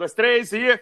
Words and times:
dois, 0.00 0.14
três 0.14 0.50
e. 0.54 0.80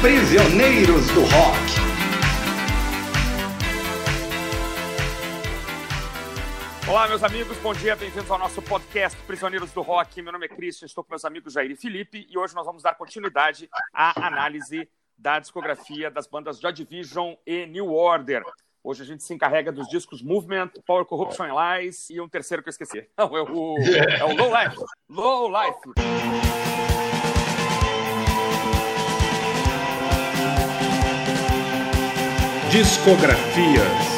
Prisioneiros 0.00 1.06
do 1.12 1.20
Rock. 1.20 1.86
Olá, 6.88 7.06
meus 7.06 7.22
amigos, 7.22 7.56
bom 7.58 7.72
dia, 7.72 7.94
bem-vindos 7.94 8.28
ao 8.28 8.38
nosso 8.38 8.60
podcast 8.62 9.16
Prisioneiros 9.22 9.70
do 9.70 9.80
Rock. 9.80 10.20
Meu 10.22 10.32
nome 10.32 10.46
é 10.46 10.48
Christian, 10.48 10.86
estou 10.86 11.04
com 11.04 11.10
meus 11.10 11.24
amigos 11.24 11.52
Jair 11.52 11.70
e 11.70 11.76
Felipe 11.76 12.26
e 12.28 12.36
hoje 12.36 12.52
nós 12.52 12.66
vamos 12.66 12.82
dar 12.82 12.96
continuidade 12.96 13.68
à 13.92 14.26
análise 14.26 14.88
da 15.16 15.38
discografia 15.38 16.10
das 16.10 16.26
bandas 16.26 16.58
Joy 16.58 16.72
Division 16.72 17.34
e 17.46 17.64
New 17.66 17.92
Order. 17.92 18.42
Hoje 18.86 19.02
a 19.02 19.04
gente 19.04 19.24
se 19.24 19.34
encarrega 19.34 19.72
dos 19.72 19.88
discos 19.88 20.22
Movement, 20.22 20.70
Power 20.86 21.04
Corruption 21.04 21.46
and 21.46 21.80
Lies 21.80 22.08
e 22.08 22.20
um 22.20 22.28
terceiro 22.28 22.62
que 22.62 22.68
eu 22.68 22.70
esqueci. 22.70 23.04
Não, 23.18 23.36
é 23.36 23.42
o, 23.42 23.76
é 23.80 24.24
o 24.24 24.36
Low 24.36 24.52
Life. 24.56 24.76
Low 25.10 25.48
Life. 25.48 25.80
Discografias. 32.70 34.15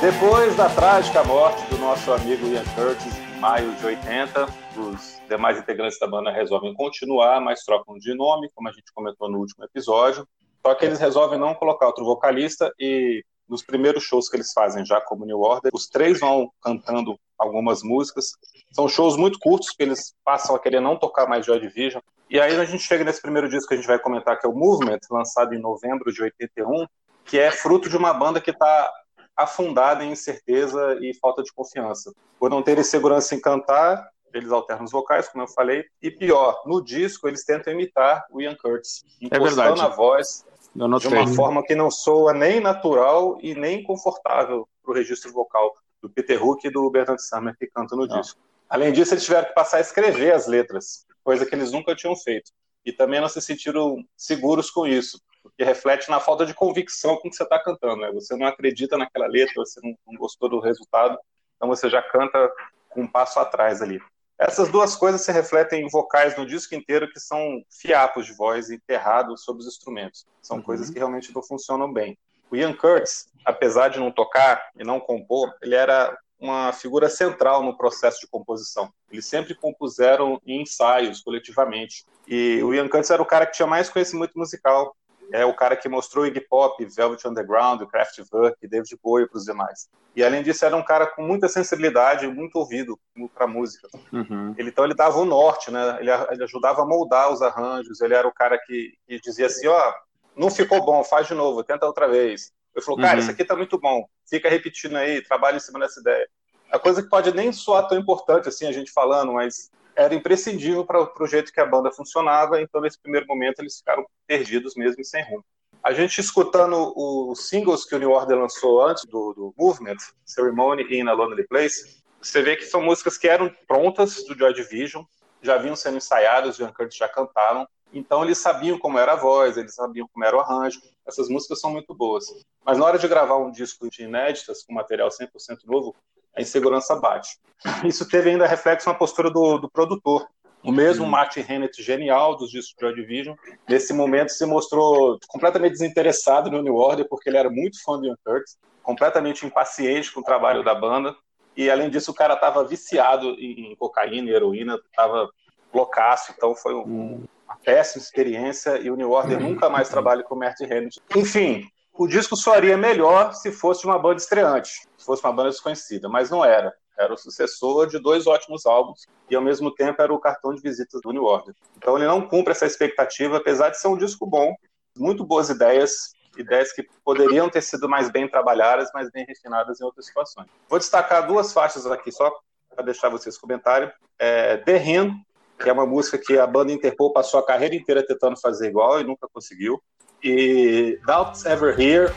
Depois 0.00 0.54
da 0.54 0.68
trágica 0.68 1.24
morte 1.24 1.60
do 1.70 1.76
nosso 1.76 2.12
amigo 2.12 2.46
Ian 2.46 2.62
Curtis 2.76 3.18
em 3.18 3.40
maio 3.40 3.74
de 3.74 3.84
80, 3.84 4.46
os 4.76 5.20
demais 5.28 5.58
integrantes 5.58 5.98
da 5.98 6.06
banda 6.06 6.30
resolvem 6.30 6.72
continuar, 6.72 7.40
mas 7.40 7.64
trocam 7.64 7.98
de 7.98 8.14
nome, 8.14 8.48
como 8.54 8.68
a 8.68 8.72
gente 8.72 8.92
comentou 8.94 9.28
no 9.28 9.40
último 9.40 9.64
episódio. 9.64 10.24
Só 10.64 10.72
que 10.76 10.84
eles 10.84 11.00
resolvem 11.00 11.36
não 11.36 11.52
colocar 11.52 11.86
outro 11.86 12.04
vocalista 12.04 12.72
e 12.78 13.24
nos 13.48 13.60
primeiros 13.60 14.04
shows 14.04 14.28
que 14.28 14.36
eles 14.36 14.52
fazem 14.52 14.86
já 14.86 15.00
como 15.00 15.24
New 15.24 15.40
Order, 15.40 15.72
os 15.74 15.88
três 15.88 16.20
vão 16.20 16.48
cantando 16.62 17.18
algumas 17.36 17.82
músicas. 17.82 18.26
São 18.70 18.88
shows 18.88 19.16
muito 19.16 19.40
curtos, 19.40 19.70
que 19.70 19.82
eles 19.82 20.14
passam 20.24 20.54
a 20.54 20.60
querer 20.60 20.80
não 20.80 20.96
tocar 20.96 21.26
mais 21.26 21.44
Joy 21.44 21.58
Division. 21.58 22.00
E 22.30 22.38
aí 22.38 22.54
a 22.54 22.64
gente 22.64 22.84
chega 22.84 23.02
nesse 23.02 23.20
primeiro 23.20 23.48
disco 23.48 23.66
que 23.66 23.74
a 23.74 23.76
gente 23.76 23.86
vai 23.86 23.98
comentar, 23.98 24.38
que 24.38 24.46
é 24.46 24.48
o 24.48 24.54
Movement, 24.54 25.00
lançado 25.10 25.54
em 25.54 25.60
novembro 25.60 26.12
de 26.12 26.22
81, 26.22 26.86
que 27.24 27.36
é 27.36 27.50
fruto 27.50 27.88
de 27.88 27.96
uma 27.96 28.14
banda 28.14 28.40
que 28.40 28.52
está 28.52 28.92
afundada 29.38 30.04
em 30.04 30.12
incerteza 30.12 30.98
e 31.00 31.14
falta 31.14 31.42
de 31.42 31.52
confiança. 31.52 32.12
Por 32.38 32.50
não 32.50 32.62
terem 32.62 32.82
segurança 32.82 33.34
em 33.34 33.40
cantar, 33.40 34.10
eles 34.34 34.50
alternam 34.50 34.84
os 34.84 34.90
vocais, 34.90 35.28
como 35.28 35.44
eu 35.44 35.48
falei, 35.48 35.84
e 36.02 36.10
pior, 36.10 36.62
no 36.66 36.82
disco 36.82 37.28
eles 37.28 37.44
tentam 37.44 37.72
imitar 37.72 38.26
o 38.30 38.40
Ian 38.40 38.56
Curtis, 38.56 39.04
impostando 39.20 39.80
É 39.80 39.84
a 39.84 39.88
voz 39.88 40.44
de 40.74 41.08
uma 41.08 41.26
forma 41.28 41.62
que 41.62 41.74
não 41.74 41.90
soa 41.90 42.32
nem 42.32 42.60
natural 42.60 43.38
e 43.40 43.54
nem 43.54 43.82
confortável 43.82 44.68
para 44.82 44.92
o 44.92 44.94
registro 44.94 45.32
vocal 45.32 45.72
do 46.02 46.10
Peter 46.10 46.44
Hook 46.44 46.64
e 46.64 46.70
do 46.70 46.88
Bernard 46.90 47.22
Summer 47.22 47.56
que 47.56 47.66
cantam 47.66 47.98
no 47.98 48.06
Não. 48.06 48.20
disco. 48.20 48.40
Além 48.68 48.92
disso, 48.92 49.14
eles 49.14 49.24
tiveram 49.24 49.48
que 49.48 49.54
passar 49.54 49.78
a 49.78 49.80
escrever 49.80 50.32
as 50.32 50.46
letras, 50.46 51.06
coisa 51.24 51.46
que 51.46 51.54
eles 51.54 51.72
nunca 51.72 51.96
tinham 51.96 52.14
feito. 52.14 52.52
E 52.84 52.92
também 52.92 53.20
não 53.20 53.28
se 53.28 53.40
sentiram 53.40 53.96
seguros 54.16 54.70
com 54.70 54.86
isso, 54.86 55.20
porque 55.48 55.64
reflete 55.64 56.10
na 56.10 56.20
falta 56.20 56.44
de 56.46 56.54
convicção 56.54 57.16
com 57.16 57.28
que 57.28 57.36
você 57.36 57.42
está 57.42 57.58
cantando. 57.58 58.02
Né? 58.02 58.12
Você 58.12 58.36
não 58.36 58.46
acredita 58.46 58.96
naquela 58.96 59.26
letra, 59.26 59.54
você 59.56 59.80
não, 59.82 59.94
não 60.06 60.14
gostou 60.18 60.48
do 60.48 60.60
resultado, 60.60 61.18
então 61.56 61.68
você 61.68 61.88
já 61.88 62.02
canta 62.02 62.50
um 62.96 63.06
passo 63.06 63.38
atrás 63.40 63.82
ali. 63.82 64.00
Essas 64.38 64.68
duas 64.68 64.94
coisas 64.94 65.20
se 65.22 65.32
refletem 65.32 65.84
em 65.84 65.88
vocais 65.90 66.36
no 66.36 66.46
disco 66.46 66.74
inteiro 66.74 67.10
que 67.10 67.18
são 67.18 67.60
fiapos 67.68 68.24
de 68.26 68.32
voz 68.32 68.70
enterrados 68.70 69.42
sobre 69.42 69.62
os 69.62 69.68
instrumentos. 69.68 70.24
São 70.40 70.58
Uhum. 70.58 70.62
coisas 70.62 70.88
que 70.90 70.98
realmente 70.98 71.34
não 71.34 71.42
funcionam 71.42 71.92
bem. 71.92 72.16
O 72.50 72.56
Ian 72.56 72.72
Curtis, 72.72 73.26
apesar 73.44 73.88
de 73.88 73.98
não 73.98 74.12
tocar 74.12 74.70
e 74.78 74.84
não 74.84 75.00
compor, 75.00 75.52
ele 75.60 75.74
era 75.74 76.16
uma 76.40 76.72
figura 76.72 77.08
central 77.10 77.64
no 77.64 77.76
processo 77.76 78.20
de 78.20 78.28
composição. 78.28 78.92
Eles 79.10 79.26
sempre 79.26 79.56
compuseram 79.56 80.40
em 80.46 80.62
ensaios, 80.62 81.20
coletivamente. 81.20 82.06
E 82.28 82.62
o 82.62 82.72
Ian 82.72 82.88
Curtis 82.88 83.10
era 83.10 83.20
o 83.20 83.26
cara 83.26 83.44
que 83.44 83.56
tinha 83.56 83.66
mais 83.66 83.88
conhecimento 83.90 84.38
musical. 84.38 84.94
É 85.32 85.44
o 85.44 85.54
cara 85.54 85.76
que 85.76 85.88
mostrou 85.88 86.26
Iggy 86.26 86.40
Pop, 86.40 86.84
Velvet 86.84 87.26
Underground, 87.26 87.82
Kraftwerk, 87.86 88.66
David 88.66 88.98
Bowie 89.02 89.28
para 89.28 89.38
os 89.38 89.44
demais. 89.44 89.88
E 90.16 90.24
além 90.24 90.42
disso, 90.42 90.64
era 90.64 90.76
um 90.76 90.82
cara 90.82 91.06
com 91.06 91.22
muita 91.22 91.48
sensibilidade, 91.48 92.26
muito 92.26 92.56
ouvido 92.56 92.98
para 93.34 93.46
música. 93.46 93.88
Uhum. 94.12 94.54
Ele, 94.56 94.70
então 94.70 94.84
ele 94.84 94.94
dava 94.94 95.18
o 95.18 95.24
norte, 95.24 95.70
né? 95.70 95.98
Ele, 96.00 96.10
ele 96.30 96.44
ajudava 96.44 96.82
a 96.82 96.86
moldar 96.86 97.30
os 97.30 97.42
arranjos. 97.42 98.00
Ele 98.00 98.14
era 98.14 98.26
o 98.26 98.32
cara 98.32 98.58
que, 98.58 98.94
que 99.06 99.20
dizia 99.20 99.46
assim, 99.46 99.66
ó, 99.68 99.92
não 100.34 100.50
ficou 100.50 100.84
bom, 100.84 101.04
faz 101.04 101.26
de 101.26 101.34
novo, 101.34 101.62
tenta 101.62 101.86
outra 101.86 102.08
vez. 102.08 102.52
Ele 102.74 102.84
falou, 102.84 103.00
cara, 103.00 103.14
Uhum. 103.14 103.20
isso 103.20 103.30
aqui 103.30 103.44
tá 103.44 103.56
muito 103.56 103.78
bom, 103.78 104.06
fica 104.28 104.48
repetindo 104.48 104.96
aí, 104.96 105.22
trabalha 105.22 105.56
em 105.56 105.60
cima 105.60 105.80
dessa 105.80 106.00
ideia. 106.00 106.28
A 106.70 106.78
coisa 106.78 107.02
que 107.02 107.08
pode 107.08 107.34
nem 107.34 107.52
soar 107.52 107.88
tão 107.88 107.98
importante 107.98 108.48
assim 108.48 108.66
a 108.66 108.72
gente 108.72 108.92
falando, 108.92 109.32
mas 109.32 109.70
era 109.98 110.14
imprescindível 110.14 110.86
para 110.86 111.02
o 111.02 111.26
jeito 111.26 111.52
que 111.52 111.60
a 111.60 111.66
banda 111.66 111.90
funcionava. 111.90 112.62
Então 112.62 112.80
nesse 112.80 113.00
primeiro 113.00 113.26
momento 113.26 113.58
eles 113.58 113.78
ficaram 113.78 114.06
perdidos 114.28 114.76
mesmo 114.76 115.00
e 115.00 115.04
sem 115.04 115.24
rumo. 115.24 115.44
A 115.82 115.92
gente 115.92 116.20
escutando 116.20 116.92
os 116.96 117.48
singles 117.48 117.84
que 117.84 117.96
o 117.96 117.98
New 117.98 118.12
Order 118.12 118.38
lançou 118.38 118.80
antes 118.86 119.04
do, 119.04 119.32
do 119.32 119.54
Movement, 119.58 119.96
Ceremony 120.24 120.84
e 120.84 121.00
In 121.00 121.08
a 121.08 121.12
Lonely 121.12 121.46
Place, 121.48 122.02
você 122.22 122.42
vê 122.42 122.56
que 122.56 122.64
são 122.64 122.80
músicas 122.82 123.18
que 123.18 123.28
eram 123.28 123.52
prontas 123.66 124.24
do 124.24 124.36
Joy 124.36 124.52
Division, 124.54 125.04
já 125.42 125.56
vinham 125.56 125.76
sendo 125.76 125.96
ensaiadas, 125.96 126.58
o 126.58 126.62
Ian 126.62 126.72
Curtis 126.72 126.96
já 126.96 127.08
cantaram, 127.08 127.66
então 127.92 128.24
eles 128.24 128.38
sabiam 128.38 128.78
como 128.78 128.98
era 128.98 129.12
a 129.12 129.16
voz, 129.16 129.56
eles 129.56 129.74
sabiam 129.74 130.08
como 130.12 130.24
era 130.24 130.36
o 130.36 130.40
arranjo, 130.40 130.80
essas 131.06 131.28
músicas 131.28 131.60
são 131.60 131.70
muito 131.70 131.94
boas. 131.94 132.26
Mas 132.64 132.76
na 132.76 132.84
hora 132.84 132.98
de 132.98 133.06
gravar 133.06 133.36
um 133.36 133.50
disco 133.50 133.88
de 133.88 134.02
inéditas, 134.02 134.64
com 134.64 134.74
material 134.74 135.08
100% 135.08 135.58
novo, 135.64 135.94
a 136.36 136.40
insegurança 136.40 136.96
bate. 136.96 137.38
Isso 137.84 138.08
teve 138.08 138.30
ainda 138.30 138.46
reflexo 138.46 138.88
na 138.88 138.94
postura 138.94 139.30
do, 139.30 139.58
do 139.58 139.70
produtor. 139.70 140.26
O 140.62 140.72
mesmo 140.72 141.04
Hum. 141.04 141.08
Martin 141.08 141.44
Hennett, 141.48 141.82
genial 141.82 142.36
dos 142.36 142.50
discos 142.50 142.74
de 142.76 142.80
Joy 142.84 142.94
Division, 142.94 143.36
nesse 143.68 143.92
momento 143.92 144.30
se 144.30 144.44
mostrou 144.44 145.18
completamente 145.28 145.72
desinteressado 145.72 146.50
no 146.50 146.62
New 146.62 146.74
Order, 146.74 147.06
porque 147.08 147.28
ele 147.30 147.36
era 147.36 147.48
muito 147.48 147.82
fã 147.82 147.98
do 147.98 148.06
Ian 148.06 148.16
Curtis, 148.24 148.56
completamente 148.82 149.46
impaciente 149.46 150.12
com 150.12 150.20
o 150.20 150.24
trabalho 150.24 150.64
da 150.64 150.74
banda, 150.74 151.14
e 151.56 151.70
além 151.70 151.90
disso 151.90 152.10
o 152.10 152.14
cara 152.14 152.34
estava 152.34 152.64
viciado 152.64 153.30
em 153.38 153.74
cocaína 153.76 154.30
e 154.30 154.34
heroína, 154.34 154.78
estava 154.90 155.28
loucaço, 155.72 156.32
então 156.36 156.54
foi 156.54 156.74
um, 156.74 157.24
uma 157.44 157.56
péssima 157.64 158.02
experiência 158.02 158.78
e 158.78 158.90
o 158.90 158.96
New 158.96 159.10
Order 159.10 159.40
nunca 159.40 159.68
mais 159.68 159.88
trabalha 159.88 160.22
com 160.22 160.34
o 160.34 160.38
Martin 160.38 160.64
Hennett. 160.64 161.00
Enfim, 161.16 161.68
o 161.98 162.06
disco 162.06 162.36
soaria 162.36 162.76
melhor 162.76 163.34
se 163.34 163.50
fosse 163.50 163.84
uma 163.84 163.98
banda 163.98 164.18
estreante, 164.18 164.86
se 164.96 165.04
fosse 165.04 165.22
uma 165.24 165.32
banda 165.32 165.50
desconhecida, 165.50 166.08
mas 166.08 166.30
não 166.30 166.44
era. 166.44 166.72
Era 166.96 167.12
o 167.12 167.16
sucessor 167.16 167.88
de 167.88 167.98
dois 167.98 168.24
ótimos 168.26 168.66
álbuns 168.66 169.04
e, 169.28 169.34
ao 169.34 169.42
mesmo 169.42 169.74
tempo, 169.74 170.00
era 170.00 170.14
o 170.14 170.20
cartão 170.20 170.54
de 170.54 170.62
visitas 170.62 171.00
do 171.02 171.10
New 171.10 171.24
Order. 171.24 171.54
Então, 171.76 171.96
ele 171.96 172.06
não 172.06 172.22
cumpre 172.22 172.52
essa 172.52 172.66
expectativa, 172.66 173.38
apesar 173.38 173.70
de 173.70 173.80
ser 173.80 173.88
um 173.88 173.96
disco 173.96 174.24
bom, 174.24 174.54
muito 174.96 175.24
boas 175.24 175.50
ideias, 175.50 176.12
ideias 176.36 176.72
que 176.72 176.86
poderiam 177.04 177.50
ter 177.50 177.62
sido 177.62 177.88
mais 177.88 178.10
bem 178.10 178.28
trabalhadas, 178.28 178.90
mais 178.94 179.10
bem 179.10 179.24
refinadas 179.26 179.80
em 179.80 179.84
outras 179.84 180.06
situações. 180.06 180.46
Vou 180.68 180.78
destacar 180.78 181.26
duas 181.26 181.52
faixas 181.52 181.84
aqui 181.84 182.12
só 182.12 182.32
para 182.74 182.84
deixar 182.84 183.08
vocês 183.08 183.36
comentarem. 183.36 183.90
É, 184.18 184.56
The 184.58 184.76
Hymn, 184.76 185.14
que 185.58 185.68
é 185.68 185.72
uma 185.72 185.86
música 185.86 186.16
que 186.16 186.38
a 186.38 186.46
banda 186.46 186.72
Interpol 186.72 187.12
passou 187.12 187.40
a 187.40 187.46
carreira 187.46 187.74
inteira 187.74 188.06
tentando 188.06 188.40
fazer 188.40 188.68
igual 188.68 189.00
e 189.00 189.04
nunca 189.04 189.28
conseguiu. 189.32 189.82
E 190.22 190.98
Doubts 191.06 191.44
Ever 191.46 191.78
Here, 191.78 192.12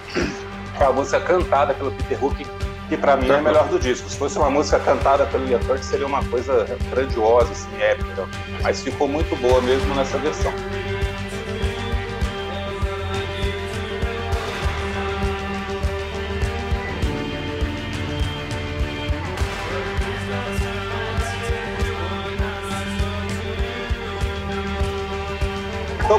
que 0.78 0.82
é 0.84 0.86
a 0.86 0.92
música 0.92 1.20
cantada 1.22 1.74
pelo 1.74 1.92
Peter 1.92 2.24
Hook, 2.24 2.46
que 2.90 2.98
para 2.98 3.16
mim 3.16 3.30
é 3.30 3.36
a 3.36 3.42
melhor 3.42 3.68
do 3.68 3.80
disco. 3.80 4.10
Se 4.10 4.18
fosse 4.18 4.38
uma 4.38 4.50
música 4.50 4.80
cantada 4.80 5.26
pelo 5.28 5.48
Ian 5.48 5.60
Curtis, 5.60 5.86
seria 5.86 6.08
uma 6.08 6.24
coisa 6.26 6.66
grandiosa, 6.90 7.52
assim, 7.52 7.82
épica. 7.82 8.28
Mas 8.62 8.82
ficou 8.82 9.08
muito 9.08 9.36
boa 9.38 9.62
mesmo 9.62 9.94
nessa 9.96 10.18
versão. 10.18 10.52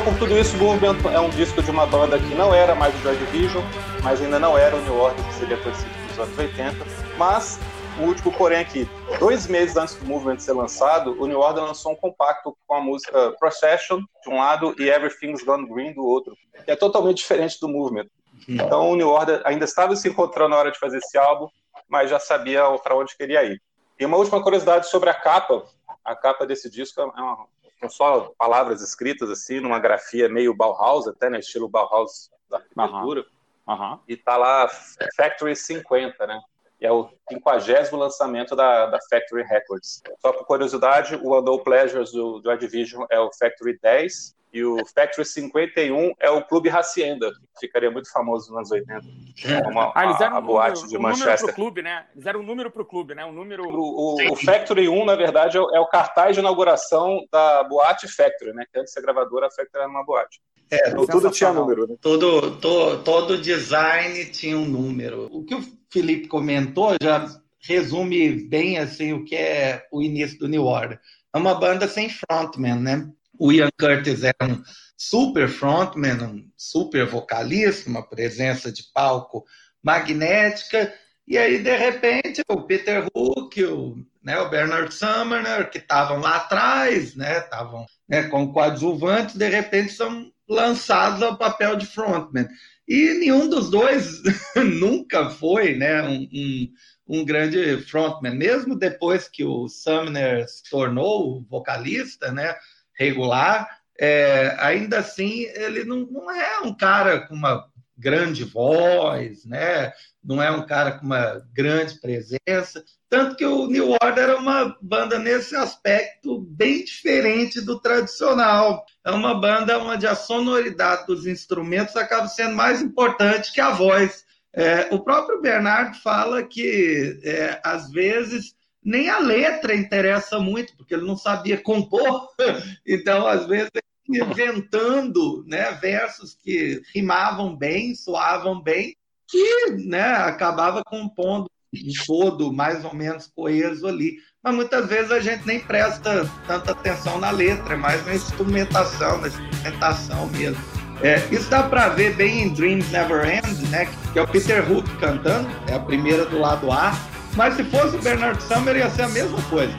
Por 0.05 0.19
tudo 0.19 0.37
isso, 0.37 0.57
o 0.57 0.59
Movement 0.59 0.97
é 1.13 1.21
um 1.21 1.31
disco 1.31 1.63
de 1.63 1.71
uma 1.71 1.87
banda 1.87 2.19
que 2.19 2.35
não 2.35 2.53
era 2.53 2.75
mais 2.75 2.93
o 2.95 2.99
Joy 2.99 3.17
Division, 3.17 3.63
mas 4.03 4.21
ainda 4.21 4.39
não 4.39 4.59
era 4.59 4.75
o 4.75 4.81
New 4.81 4.97
Order, 4.97 5.25
que 5.27 5.35
seria 5.35 5.57
conhecido 5.57 5.91
nos 6.09 6.19
anos 6.19 6.39
80. 6.39 6.77
Mas, 7.17 7.61
o 8.01 8.07
último 8.07 8.33
porém 8.33 8.59
aqui, 8.59 8.89
dois 9.21 9.47
meses 9.47 9.77
antes 9.77 9.95
do 9.95 10.05
Movement 10.05 10.41
ser 10.41 10.55
lançado, 10.55 11.17
o 11.23 11.27
New 11.27 11.39
Order 11.39 11.63
lançou 11.63 11.93
um 11.93 11.97
compacto 11.97 12.57
com 12.67 12.75
a 12.75 12.81
música 12.81 13.33
Procession, 13.39 14.01
de 14.25 14.31
um 14.31 14.39
lado, 14.39 14.75
e 14.79 14.89
Everything's 14.89 15.45
Gone 15.45 15.69
Green, 15.69 15.93
do 15.93 16.05
outro, 16.05 16.37
que 16.65 16.71
é 16.71 16.77
totalmente 16.77 17.19
diferente 17.19 17.61
do 17.61 17.69
Movement. 17.69 18.07
Então, 18.49 18.91
o 18.91 18.97
New 18.97 19.09
Order 19.09 19.41
ainda 19.45 19.65
estava 19.65 19.95
se 19.95 20.09
encontrando 20.09 20.51
na 20.51 20.57
hora 20.57 20.73
de 20.73 20.79
fazer 20.81 20.99
esse 20.99 21.17
álbum, 21.17 21.47
mas 21.89 22.11
já 22.11 22.19
sabia 22.19 22.65
para 22.83 22.97
onde 22.97 23.17
queria 23.17 23.45
ir. 23.45 23.63
E 24.01 24.05
uma 24.05 24.17
última 24.17 24.43
curiosidade 24.43 24.89
sobre 24.89 25.11
a 25.11 25.15
capa. 25.15 25.63
A 26.05 26.17
capa 26.17 26.45
desse 26.45 26.69
disco 26.69 27.01
é 27.01 27.05
uma, 27.05 27.47
são 27.83 27.91
só 27.91 28.33
palavras 28.39 28.83
escritas 28.83 29.31
assim, 29.31 29.61
numa 29.61 29.79
grafia 29.79 30.29
meio 30.29 30.55
Bauhaus, 30.55 31.09
até 31.09 31.29
no 31.29 31.37
estilo 31.37 31.69
Bauhaus 31.69 32.31
da 32.49 32.59
arquitetura. 32.59 33.25
Uhum. 33.67 33.99
E 34.09 34.17
tá 34.17 34.37
lá 34.37 34.69
Factory 35.17 35.55
50, 35.55 36.27
né? 36.27 36.41
é 36.81 36.91
o 36.91 37.09
50 37.31 37.97
lançamento 37.97 38.57
da, 38.57 38.87
da 38.87 38.99
Factory 39.09 39.45
Records. 39.45 40.03
Só 40.21 40.33
por 40.33 40.45
curiosidade, 40.45 41.15
o 41.15 41.39
Unknown 41.39 41.59
Pleasures 41.59 42.11
do, 42.11 42.41
do 42.41 42.51
Advision 42.51 43.05
é 43.09 43.21
o 43.21 43.31
Factory 43.33 43.79
10 43.81 44.35
e 44.53 44.63
o 44.65 44.85
Factory 44.87 45.25
51 45.27 46.13
é 46.21 46.31
o 46.31 46.43
Clube 46.43 46.69
Hacienda, 46.69 47.31
que 47.31 47.67
ficaria 47.67 47.91
muito 47.91 48.11
famoso 48.13 48.51
nos 48.51 48.59
anos 48.59 48.71
80. 48.71 49.01
É. 49.47 49.69
Uma, 49.69 49.93
ah, 49.95 50.05
eles 50.05 50.21
eram 50.21 50.37
a, 50.37 50.39
um 50.41 50.43
boate 50.43 50.75
número, 50.75 50.91
de 50.91 50.97
um 50.97 51.01
Manchester. 51.01 51.41
Número 51.41 51.55
clube, 51.55 51.83
né? 51.83 52.07
Eles 52.15 52.27
eram 52.27 52.41
um 52.41 52.43
número 52.43 52.71
para 52.71 52.83
o 52.83 52.85
clube, 52.85 53.15
né? 53.15 53.25
Um 53.25 53.33
número... 53.33 53.65
O, 53.65 54.17
o, 54.17 54.33
o, 54.33 54.37
Factory 54.37 54.89
1, 54.89 55.05
na 55.07 55.17
verdade, 55.17 55.57
é 55.57 55.61
o, 55.61 55.75
é 55.75 55.81
o, 55.81 55.87
cartaz 55.87 56.35
de 56.35 56.41
inauguração 56.41 57.25
da 57.33 57.65
Boate 57.65 58.07
Factory, 58.09 58.53
né? 58.53 58.65
Que 58.71 58.79
antes 58.79 58.93
de 58.93 59.01
ser 59.01 59.03
gravadora, 59.03 59.47
a 59.47 59.51
Factory 59.51 59.83
era 59.85 59.89
uma 59.89 60.05
boate. 60.05 60.41
É, 60.71 60.91
então, 60.91 61.07
tudo 61.07 61.31
tinha 61.31 61.53
número, 61.53 61.87
né? 61.87 61.97
Todo, 62.01 62.57
todo, 62.59 63.03
todo 63.03 63.39
design 63.39 64.25
tinha 64.27 64.57
um 64.57 64.67
número. 64.67 65.29
O 65.31 65.45
que 65.45 65.55
o 65.55 65.63
Felipe 65.91 66.29
comentou 66.29 66.95
já 67.01 67.27
resume 67.61 68.31
bem 68.49 68.79
assim 68.79 69.13
o 69.13 69.25
que 69.25 69.37
é 69.37 69.87
o 69.91 70.03
início 70.03 70.39
do 70.39 70.49
New 70.49 70.65
Order. 70.65 70.99
É 71.35 71.39
uma 71.39 71.55
banda 71.55 71.89
sem 71.89 72.11
frontman, 72.11 72.77
né? 72.77 73.09
O 73.39 73.53
Ian 73.53 73.71
Curtis 73.79 74.23
é 74.25 74.33
um 74.43 74.63
super 74.97 75.49
frontman, 75.49 76.23
um 76.23 76.51
super 76.57 77.07
vocalista, 77.07 77.91
uma 77.91 78.09
presença 78.09 78.71
de 78.71 78.85
palco 78.95 79.45
magnética. 79.83 80.93
E 81.27 81.39
aí, 81.39 81.63
de 81.63 81.77
repente, 81.77 82.43
o 82.49 82.63
Peter 82.63 83.07
Hook, 83.15 83.63
o, 83.65 83.97
né, 84.23 84.39
o 84.39 84.49
Bernard 84.49 84.93
Sumner, 84.93 85.71
que 85.71 85.79
estavam 85.79 86.21
lá 86.21 86.37
atrás, 86.37 87.15
né, 87.15 87.39
estavam 87.39 87.87
né, 88.09 88.25
como 88.25 88.53
coadjuvantes, 88.53 89.37
de 89.37 89.49
repente 89.49 89.93
são 89.93 90.31
lançados 90.49 91.23
ao 91.23 91.37
papel 91.37 91.77
de 91.77 91.87
frontman. 91.87 92.49
E 92.87 93.15
nenhum 93.15 93.49
dos 93.49 93.71
dois 93.71 94.21
nunca 94.57 95.31
foi 95.31 95.75
né, 95.77 96.03
um, 96.03 96.29
um, 96.33 96.73
um, 97.09 97.25
grande 97.25 97.79
frontman, 97.83 98.35
mesmo 98.35 98.77
depois 98.77 99.29
que 99.29 99.45
o 99.45 99.69
Sumner 99.69 100.47
se 100.49 100.69
tornou 100.69 101.45
vocalista 101.49 102.31
né, 102.33 102.55
regular, 102.95 103.69
é, 103.99 104.57
ainda 104.59 104.99
assim 104.99 105.47
ele 105.55 105.85
não, 105.85 106.07
não 106.07 106.31
é 106.31 106.61
um 106.61 106.75
cara 106.75 107.27
com 107.27 107.35
uma 107.35 107.67
grande 107.97 108.45
voz, 108.45 109.45
né? 109.45 109.93
não 110.25 110.41
é 110.41 110.51
um 110.51 110.65
cara 110.65 110.93
com 110.93 111.05
uma 111.05 111.43
grande 111.53 111.99
presença. 112.01 112.85
Tanto 113.09 113.37
que 113.37 113.45
o 113.45 113.67
New 113.67 113.91
Order 113.91 114.31
é 114.31 114.35
uma 114.37 114.77
banda 114.81 115.19
nesse 115.19 115.57
aspecto 115.57 116.41
bem 116.41 116.85
diferente 116.85 117.61
do 117.61 117.81
tradicional. 117.81 118.85
É 119.05 119.11
uma 119.11 119.39
banda 119.39 119.79
onde 119.79 120.07
a 120.07 120.15
sonoridade 120.15 121.07
dos 121.07 121.27
instrumentos 121.27 121.97
acaba 121.97 122.29
sendo 122.29 122.55
mais 122.55 122.81
importante 122.81 123.53
que 123.53 123.61
a 123.61 123.71
voz. 123.71 124.25
É, 124.55 124.89
o 124.95 125.01
próprio 125.01 125.41
Bernardo 125.41 125.97
fala 125.99 126.43
que, 126.43 127.21
é, 127.25 127.61
às 127.65 127.91
vezes, 127.91 128.55
nem 128.85 129.09
a 129.09 129.19
letra 129.19 129.75
interessa 129.75 130.39
muito, 130.39 130.77
porque 130.77 130.95
ele 130.95 131.07
não 131.07 131.17
sabia 131.17 131.59
compor. 131.59 132.29
Então, 132.87 133.27
às 133.27 133.47
vezes, 133.47 133.71
inventando 134.09 135.45
né, 135.47 135.71
versos 135.81 136.35
que 136.35 136.83
rimavam 136.95 137.57
bem, 137.57 137.95
soavam 137.95 138.61
bem, 138.61 138.97
que 139.29 139.71
né, 139.87 140.03
acabava 140.03 140.83
compondo 140.85 141.47
um 141.75 141.93
todo 142.07 142.53
mais 142.53 142.85
ou 142.85 142.95
menos 142.95 143.31
coeso 143.35 143.87
ali. 143.87 144.17
Mas 144.43 144.55
muitas 144.55 144.89
vezes 144.89 145.11
a 145.11 145.21
gente 145.21 145.47
nem 145.47 145.61
presta 145.61 146.29
tanta 146.47 146.73
atenção 146.73 147.19
na 147.19 147.31
letra, 147.31 147.75
é 147.75 147.77
mais 147.77 148.05
na 148.05 148.15
instrumentação, 148.15 149.21
na 149.21 149.29
instrumentação 149.29 150.27
mesmo. 150.27 150.63
É, 151.01 151.17
isso 151.35 151.49
dá 151.49 151.63
para 151.63 151.89
ver 151.89 152.15
bem 152.15 152.43
em 152.43 152.49
Dreams 152.53 152.91
Never 152.91 153.25
End, 153.25 153.67
né? 153.71 153.89
Que 154.13 154.19
é 154.19 154.23
o 154.23 154.29
Peter 154.29 154.71
Hook 154.71 154.89
cantando, 154.99 155.49
é 155.67 155.75
a 155.75 155.81
primeira 155.81 156.25
do 156.27 156.39
lado 156.39 156.71
A. 156.71 156.93
Mas 157.35 157.55
se 157.55 157.65
fosse 157.65 157.97
o 157.97 158.03
Bernard 158.03 158.43
Summer, 158.43 158.77
ia 158.77 158.91
ser 158.91 159.03
a 159.03 159.09
mesma 159.09 159.41
coisa. 159.43 159.75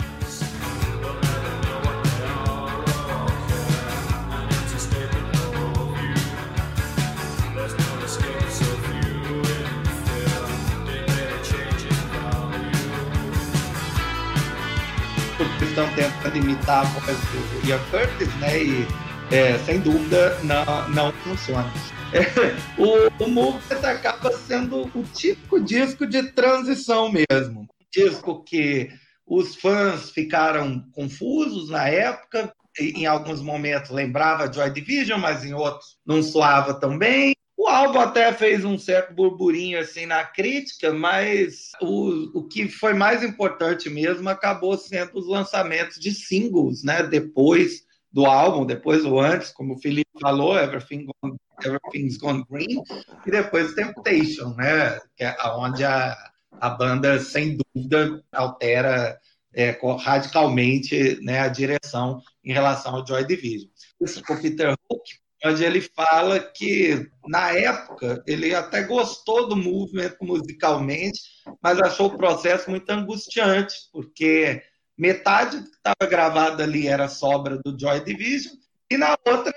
estão 15.74 15.90
tentando 15.96 16.38
imitar 16.38 16.82
a 16.82 16.84
voz 16.84 17.18
do 17.18 17.68
Ian 17.68 17.80
Curtis, 17.90 18.32
né? 18.36 18.64
E 18.64 18.88
é, 19.34 19.58
sem 19.66 19.80
dúvida 19.80 20.38
não, 20.44 20.90
não 20.90 21.12
funciona. 21.12 21.68
É, 22.14 22.22
o, 22.80 23.24
o 23.24 23.28
Movement 23.28 23.84
acaba 23.84 24.32
sendo 24.38 24.84
o 24.94 25.04
típico 25.12 25.60
disco 25.60 26.06
de 26.06 26.22
transição 26.34 27.12
mesmo. 27.12 27.68
Disco 27.92 28.44
que 28.44 28.92
os 29.26 29.56
fãs 29.56 30.12
ficaram 30.12 30.86
confusos 30.92 31.72
na 31.72 31.88
época, 31.88 32.54
em 32.80 33.08
alguns 33.08 33.42
momentos 33.42 33.90
lembrava 33.90 34.52
Joy 34.52 34.70
Division, 34.70 35.20
mas 35.20 35.44
em 35.44 35.56
outros 35.56 35.98
não 36.06 36.22
soava 36.22 36.76
tão 36.76 36.96
bem. 36.96 37.36
O 37.58 37.68
álbum 37.68 38.00
até 38.00 38.32
fez 38.34 38.64
um 38.64 38.78
certo 38.78 39.16
burburinho 39.16 39.80
assim 39.80 40.06
na 40.06 40.24
crítica, 40.24 40.94
mas 40.94 41.72
o, 41.82 42.40
o 42.40 42.48
que 42.48 42.70
foi 42.70 42.94
mais 42.94 43.24
importante 43.24 43.90
mesmo 43.90 44.30
acabou 44.30 44.78
sendo 44.78 45.18
os 45.18 45.28
lançamentos 45.28 46.00
de 46.00 46.12
singles, 46.14 46.84
né? 46.84 47.02
Depois 47.02 47.84
do 48.14 48.26
álbum, 48.26 48.66
depois 48.66 49.04
ou 49.04 49.20
antes, 49.20 49.52
como 49.52 49.74
o 49.74 49.80
Felipe 49.80 50.12
falou, 50.22 50.58
Everything 50.58 51.08
Gone, 51.22 51.36
Everything's 51.66 52.18
Gone 52.18 52.46
Green, 52.50 52.84
e 53.26 53.32
depois 53.32 53.74
Temptation, 53.74 54.54
né? 54.56 55.00
Que 55.18 55.24
é 55.24 55.36
onde 55.56 55.84
a, 55.84 56.16
a 56.62 56.70
banda, 56.70 57.20
sem 57.20 57.58
dúvida, 57.58 58.24
altera 58.32 59.20
é, 59.54 59.78
radicalmente 60.00 61.20
né, 61.24 61.40
a 61.40 61.48
direção 61.48 62.22
em 62.44 62.54
relação 62.54 62.96
ao 62.96 63.06
Joy 63.06 63.26
Division. 63.26 63.70
O 64.00 64.42
Peter 64.42 64.76
Hook 64.90 65.04
onde 65.46 65.64
ele 65.64 65.82
fala 65.82 66.40
que, 66.40 67.10
na 67.28 67.52
época, 67.52 68.24
ele 68.26 68.56
até 68.56 68.84
gostou 68.84 69.48
do 69.48 69.56
movimento 69.56 70.18
musicalmente, 70.22 71.20
mas 71.62 71.80
achou 71.80 72.08
o 72.08 72.18
processo 72.18 72.70
muito 72.70 72.90
angustiante, 72.90 73.76
porque 73.92 74.62
metade 74.98 75.62
que 75.62 75.70
estava 75.70 76.10
gravada 76.10 76.64
ali 76.64 76.88
era 76.88 77.08
sobra 77.08 77.58
do 77.58 77.78
Joy 77.80 78.04
Division, 78.04 78.56
e 78.90 78.98
na 78.98 79.18
outra, 79.26 79.52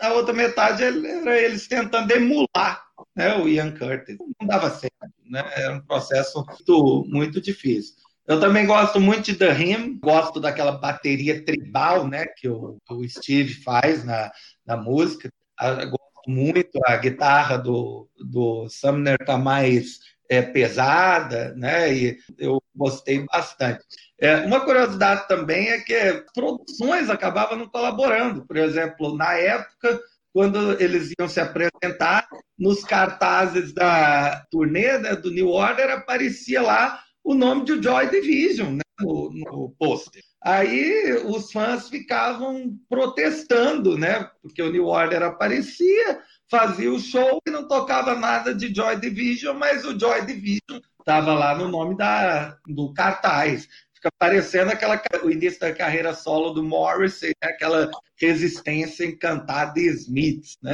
a 0.00 0.12
outra 0.14 0.32
metade 0.32 0.82
era 0.82 1.38
eles 1.38 1.68
tentando 1.68 2.10
emular 2.12 2.82
né, 3.14 3.36
o 3.36 3.48
Ian 3.48 3.72
Curtis. 3.76 4.16
Não 4.40 4.46
dava 4.46 4.70
certo, 4.70 4.94
né? 5.28 5.44
era 5.54 5.74
um 5.74 5.82
processo 5.82 6.44
muito, 6.46 7.04
muito 7.08 7.40
difícil. 7.40 7.94
Eu 8.26 8.38
também 8.38 8.64
gosto 8.64 9.00
muito 9.00 9.24
de 9.24 9.34
The 9.34 9.52
Him, 9.60 9.98
gosto 9.98 10.40
daquela 10.40 10.72
bateria 10.72 11.44
tribal, 11.44 12.06
né, 12.06 12.26
que 12.26 12.48
o, 12.48 12.78
o 12.88 13.08
Steve 13.08 13.54
faz 13.54 14.04
na, 14.04 14.30
na 14.64 14.76
música. 14.76 15.30
Eu 15.60 15.90
gosto 15.90 16.10
muito, 16.28 16.78
a 16.86 16.96
guitarra 16.96 17.58
do, 17.58 18.08
do 18.16 18.68
Sumner 18.68 19.18
tá 19.26 19.36
mais 19.36 19.98
é, 20.30 20.40
pesada, 20.40 21.52
né, 21.56 21.92
e 21.92 22.18
eu 22.38 22.62
gostei 22.74 23.26
bastante. 23.26 23.84
É, 24.16 24.36
uma 24.46 24.60
curiosidade 24.60 25.26
também 25.26 25.70
é 25.70 25.80
que 25.80 26.24
produções 26.32 27.10
acabavam 27.10 27.58
não 27.58 27.68
colaborando. 27.68 28.46
Por 28.46 28.56
exemplo, 28.56 29.16
na 29.16 29.34
época, 29.34 30.00
quando 30.32 30.80
eles 30.80 31.12
iam 31.18 31.28
se 31.28 31.40
apresentar, 31.40 32.28
nos 32.56 32.84
cartazes 32.84 33.72
da 33.72 34.46
turnê 34.52 34.98
né, 34.98 35.16
do 35.16 35.32
New 35.32 35.48
Order, 35.48 35.90
aparecia 35.90 36.62
lá 36.62 37.02
o 37.24 37.34
nome 37.34 37.64
de 37.64 37.82
Joy 37.82 38.08
Division 38.08 38.74
né, 38.74 38.82
no, 39.00 39.32
no 39.32 39.74
pôster. 39.76 40.22
Aí 40.42 41.12
os 41.24 41.50
fãs 41.50 41.88
ficavam 41.88 42.78
protestando, 42.88 43.98
né? 43.98 44.30
Porque 44.40 44.62
o 44.62 44.70
New 44.70 44.86
Order 44.86 45.22
aparecia, 45.22 46.20
fazia 46.50 46.92
o 46.92 46.98
show 46.98 47.40
e 47.46 47.50
não 47.50 47.66
tocava 47.66 48.14
nada 48.14 48.52
de 48.52 48.74
Joy 48.74 48.96
Division, 48.96 49.56
mas 49.56 49.84
o 49.84 49.98
Joy 49.98 50.26
Division 50.26 50.80
estava 50.98 51.32
lá 51.32 51.56
no 51.56 51.68
nome 51.68 51.96
da, 51.96 52.58
do 52.66 52.92
cartaz. 52.92 53.68
Fica 53.94 54.10
parecendo 54.18 54.72
aquela, 54.72 55.00
o 55.22 55.30
início 55.30 55.60
da 55.60 55.72
carreira 55.72 56.12
solo 56.12 56.50
do 56.50 56.64
Morrissey, 56.64 57.32
né? 57.42 57.50
aquela 57.50 57.88
resistência 58.16 59.04
encantada 59.04 59.74
de 59.74 59.86
Smiths, 59.88 60.58
né? 60.60 60.72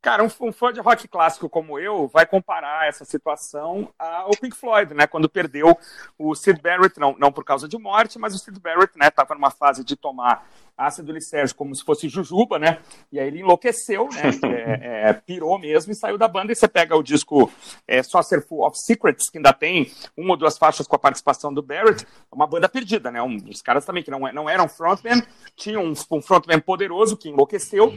Cara, 0.00 0.22
um, 0.22 0.28
um, 0.42 0.52
fã 0.52 0.72
de 0.72 0.80
rock 0.80 1.08
clássico 1.08 1.48
como 1.48 1.76
eu 1.76 2.06
vai 2.06 2.24
comparar 2.24 2.88
essa 2.88 3.04
situação 3.04 3.92
ao 3.98 4.30
Pink 4.30 4.56
Floyd, 4.56 4.94
né? 4.94 5.08
Quando 5.08 5.28
perdeu 5.28 5.76
o 6.16 6.36
Sid 6.36 6.62
Barrett, 6.62 7.00
não, 7.00 7.16
não 7.18 7.32
por 7.32 7.44
causa 7.44 7.68
de 7.68 7.76
morte, 7.76 8.16
mas 8.16 8.32
o 8.32 8.38
Sid 8.38 8.60
Barrett, 8.60 8.96
né? 8.96 9.10
Tava 9.10 9.34
numa 9.34 9.50
fase 9.50 9.82
de 9.82 9.96
tomar 9.96 10.46
ácido 10.76 11.10
lisérgico 11.10 11.58
como 11.58 11.74
se 11.74 11.84
fosse 11.84 12.08
jujuba, 12.08 12.60
né? 12.60 12.78
E 13.10 13.18
aí 13.18 13.26
ele 13.26 13.40
enlouqueceu, 13.40 14.08
né? 14.08 14.30
É, 14.80 15.10
é, 15.10 15.12
pirou 15.12 15.58
mesmo 15.58 15.92
e 15.92 15.94
saiu 15.94 16.16
da 16.16 16.28
banda. 16.28 16.52
E 16.52 16.56
você 16.56 16.68
pega 16.68 16.96
o 16.96 17.02
disco 17.02 17.50
é, 17.86 18.02
Saucerful 18.02 18.64
of 18.64 18.78
Secrets, 18.78 19.28
que 19.28 19.38
ainda 19.38 19.52
tem 19.52 19.90
uma 20.16 20.32
ou 20.32 20.36
duas 20.36 20.56
faixas 20.56 20.86
com 20.86 20.94
a 20.94 20.98
participação 20.98 21.52
do 21.52 21.62
Barrett, 21.62 22.06
uma 22.30 22.46
banda 22.46 22.68
perdida, 22.68 23.10
né? 23.10 23.20
Um, 23.20 23.36
os 23.48 23.62
caras 23.62 23.84
também 23.84 24.02
que 24.02 24.10
não, 24.10 24.20
não 24.32 24.48
eram 24.48 24.68
frontman, 24.68 25.22
tinham 25.56 25.84
um, 25.84 25.92
um 26.10 26.22
frontman 26.22 26.60
poderoso 26.60 27.16
que 27.16 27.28
enlouqueceu 27.28 27.92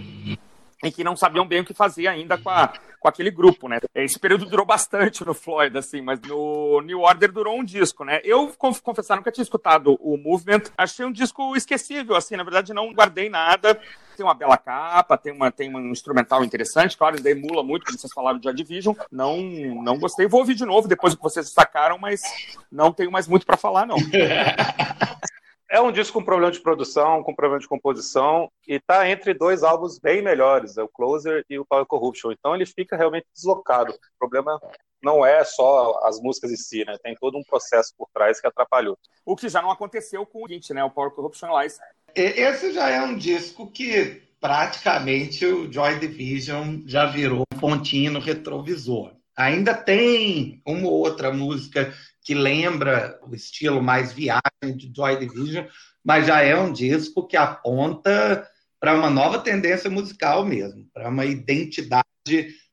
em 0.83 0.91
que 0.91 1.03
não 1.03 1.15
sabiam 1.15 1.45
bem 1.45 1.61
o 1.61 1.65
que 1.65 1.73
fazer 1.73 2.07
ainda 2.07 2.37
com, 2.37 2.49
a, 2.49 2.73
com 2.99 3.07
aquele 3.07 3.29
grupo, 3.29 3.67
né? 3.67 3.79
Esse 3.93 4.19
período 4.19 4.45
durou 4.45 4.65
bastante 4.65 5.23
no 5.25 5.33
Floyd, 5.33 5.77
assim, 5.77 6.01
mas 6.01 6.19
no 6.21 6.81
New 6.81 7.01
Order 7.01 7.31
durou 7.31 7.59
um 7.59 7.63
disco, 7.63 8.03
né? 8.03 8.19
Eu, 8.23 8.51
confessar, 8.57 9.15
nunca 9.15 9.31
tinha 9.31 9.43
escutado 9.43 9.97
o 10.01 10.17
Movement, 10.17 10.63
achei 10.77 11.05
um 11.05 11.11
disco 11.11 11.55
esquecível, 11.55 12.15
assim, 12.15 12.35
na 12.35 12.43
verdade 12.43 12.73
não 12.73 12.93
guardei 12.93 13.29
nada, 13.29 13.79
tem 14.17 14.25
uma 14.25 14.33
bela 14.33 14.57
capa, 14.57 15.17
tem, 15.17 15.31
uma, 15.31 15.51
tem 15.51 15.73
um 15.73 15.91
instrumental 15.91 16.43
interessante, 16.43 16.97
claro, 16.97 17.15
ainda 17.15 17.29
emula 17.29 17.63
muito, 17.63 17.85
como 17.85 17.97
vocês 17.97 18.13
falaram 18.13 18.39
de 18.39 18.45
Joy 18.45 18.53
Division, 18.53 18.95
não, 19.11 19.37
não 19.83 19.99
gostei, 19.99 20.27
vou 20.27 20.39
ouvir 20.39 20.55
de 20.55 20.65
novo 20.65 20.87
depois 20.87 21.15
que 21.15 21.21
vocês 21.21 21.45
destacaram, 21.45 21.97
mas 21.97 22.21
não 22.71 22.91
tenho 22.91 23.11
mais 23.11 23.27
muito 23.27 23.45
para 23.45 23.57
falar, 23.57 23.85
não. 23.85 23.97
É 25.71 25.79
um 25.79 25.89
disco 25.89 26.19
com 26.19 26.25
problema 26.25 26.51
de 26.51 26.59
produção, 26.59 27.23
com 27.23 27.33
problema 27.33 27.61
de 27.61 27.67
composição, 27.67 28.51
e 28.67 28.75
está 28.75 29.09
entre 29.09 29.33
dois 29.33 29.63
álbuns 29.63 29.97
bem 29.97 30.21
melhores, 30.21 30.77
é 30.77 30.83
o 30.83 30.89
Closer 30.89 31.45
e 31.49 31.57
o 31.57 31.65
Power 31.65 31.85
Corruption. 31.85 32.33
Então 32.33 32.53
ele 32.53 32.65
fica 32.65 32.97
realmente 32.97 33.25
deslocado. 33.33 33.93
O 33.93 34.19
problema 34.19 34.59
não 35.01 35.25
é 35.25 35.45
só 35.45 36.01
as 36.03 36.19
músicas 36.19 36.51
em 36.51 36.57
si, 36.57 36.83
né? 36.83 36.97
Tem 37.01 37.15
todo 37.15 37.37
um 37.37 37.43
processo 37.43 37.93
por 37.97 38.09
trás 38.13 38.41
que 38.41 38.47
atrapalhou. 38.47 38.97
O 39.25 39.33
que 39.33 39.47
já 39.47 39.61
não 39.61 39.71
aconteceu 39.71 40.25
com 40.25 40.43
o 40.43 40.51
Hint, 40.51 40.71
né? 40.71 40.83
O 40.83 40.91
Power 40.91 41.11
Corruption 41.11 41.57
Lies. 41.57 41.79
Esse 42.13 42.73
já 42.73 42.89
é 42.89 43.01
um 43.01 43.15
disco 43.15 43.71
que 43.71 44.23
praticamente 44.41 45.45
o 45.45 45.71
Joy 45.71 45.99
Division 45.99 46.81
já 46.85 47.05
virou 47.05 47.43
um 47.49 47.59
pontinho 47.61 48.11
no 48.11 48.19
retrovisor. 48.19 49.13
Ainda 49.37 49.73
tem 49.73 50.61
uma 50.65 50.89
ou 50.89 50.95
outra 50.95 51.31
música 51.31 51.93
que 52.23 52.33
lembra 52.33 53.19
o 53.27 53.33
estilo 53.33 53.81
mais 53.81 54.13
viagem 54.13 54.75
de 54.75 54.91
Joy 54.95 55.17
Division, 55.17 55.65
mas 56.03 56.27
já 56.27 56.41
é 56.41 56.57
um 56.57 56.71
disco 56.71 57.27
que 57.27 57.35
aponta 57.35 58.47
para 58.79 58.95
uma 58.95 59.09
nova 59.09 59.39
tendência 59.39 59.89
musical 59.89 60.45
mesmo, 60.45 60.87
para 60.93 61.09
uma 61.09 61.25
identidade 61.25 62.05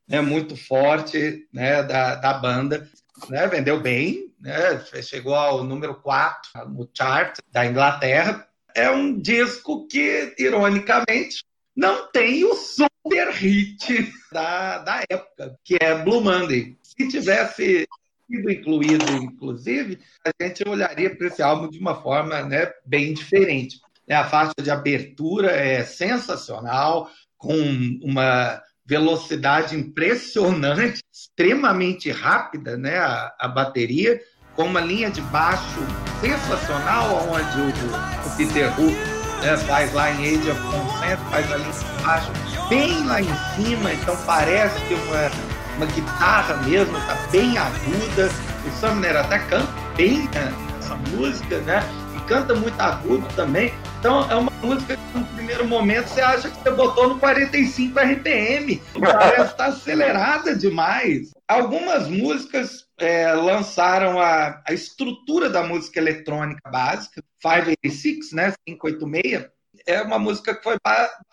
né, 0.07 0.21
muito 0.21 0.55
forte 0.55 1.47
né, 1.53 1.83
da, 1.83 2.15
da 2.15 2.33
banda. 2.33 2.89
Né, 3.29 3.47
vendeu 3.47 3.79
bem, 3.79 4.33
né, 4.39 4.83
chegou 5.03 5.35
ao 5.35 5.63
número 5.63 5.95
4 6.01 6.69
no 6.69 6.89
chart 6.91 7.37
da 7.51 7.65
Inglaterra. 7.65 8.47
É 8.73 8.89
um 8.89 9.19
disco 9.19 9.87
que, 9.87 10.33
ironicamente, 10.37 11.43
não 11.75 12.07
tem 12.11 12.43
o 12.43 12.55
super 12.55 13.31
hit 13.31 14.11
da, 14.31 14.79
da 14.79 15.03
época, 15.09 15.57
que 15.63 15.77
é 15.79 15.95
Blue 15.95 16.21
Monday. 16.21 16.77
Se 16.81 17.07
tivesse 17.07 17.87
sido 18.29 18.51
incluído, 18.51 19.11
inclusive, 19.13 19.99
a 20.25 20.43
gente 20.43 20.67
olharia 20.67 21.13
para 21.13 21.27
esse 21.27 21.41
álbum 21.41 21.67
de 21.67 21.79
uma 21.79 21.95
forma 21.95 22.43
né, 22.43 22.71
bem 22.85 23.13
diferente. 23.13 23.79
É, 24.07 24.15
a 24.15 24.23
faixa 24.23 24.53
de 24.61 24.69
abertura 24.69 25.51
é 25.51 25.83
sensacional, 25.83 27.09
com 27.37 27.57
uma 28.03 28.61
velocidade 28.85 29.75
impressionante, 29.75 31.01
extremamente 31.11 32.11
rápida, 32.11 32.77
né, 32.77 32.97
a, 32.97 33.33
a 33.39 33.47
bateria, 33.47 34.19
com 34.55 34.63
uma 34.63 34.81
linha 34.81 35.09
de 35.09 35.21
baixo 35.21 35.79
sensacional, 36.21 37.29
onde 37.29 37.61
o, 37.61 38.27
o 38.27 38.37
Peter 38.37 38.67
Hook 38.79 38.95
né, 39.41 39.57
faz 39.57 39.93
lá 39.93 40.11
em 40.11 40.37
Age 40.37 40.51
of 40.51 40.61
Consent, 40.61 41.19
faz 41.29 41.51
a 41.51 41.57
linha 41.57 41.71
de 41.71 42.03
baixo 42.03 42.31
bem 42.67 43.05
lá 43.05 43.21
em 43.21 43.35
cima, 43.55 43.93
então 43.93 44.17
parece 44.25 44.79
que 44.85 44.93
uma 44.95 45.58
uma 45.79 45.85
guitarra 45.85 46.57
mesmo, 46.63 46.93
tá 47.07 47.15
bem 47.31 47.57
aguda. 47.57 48.29
O 48.67 48.71
Sumner 48.77 49.15
até 49.15 49.39
canta 49.39 49.71
bem 49.95 50.27
né, 50.27 50.53
essa 50.77 50.95
música, 50.95 51.59
né? 51.61 51.81
E 52.17 52.19
canta 52.27 52.53
muito 52.53 52.79
agudo 52.81 53.25
também. 53.33 53.73
Então 53.97 54.29
é 54.29 54.35
uma 54.35 54.51
música 54.61 54.97
que 54.97 55.17
no 55.17 55.25
primeiro 55.27 55.65
momento 55.65 56.07
você 56.07 56.19
acha 56.19 56.49
que 56.49 56.61
você 56.61 56.71
botou 56.71 57.07
no 57.07 57.19
45 57.19 57.97
RPM. 57.97 58.81
Parece 58.99 59.51
estar 59.51 59.55
tá 59.55 59.65
acelerada 59.67 60.53
demais. 60.53 61.31
Algumas 61.47 62.09
músicas 62.09 62.85
é, 62.97 63.31
lançaram 63.31 64.19
a, 64.19 64.61
a 64.67 64.73
estrutura 64.73 65.49
da 65.49 65.63
música 65.63 65.97
eletrônica 65.97 66.69
básica, 66.69 67.23
586, 67.41 68.33
né? 68.33 68.53
586 68.67 69.47
é 69.91 70.01
uma 70.01 70.19
música 70.19 70.55
que 70.55 70.63
foi 70.63 70.77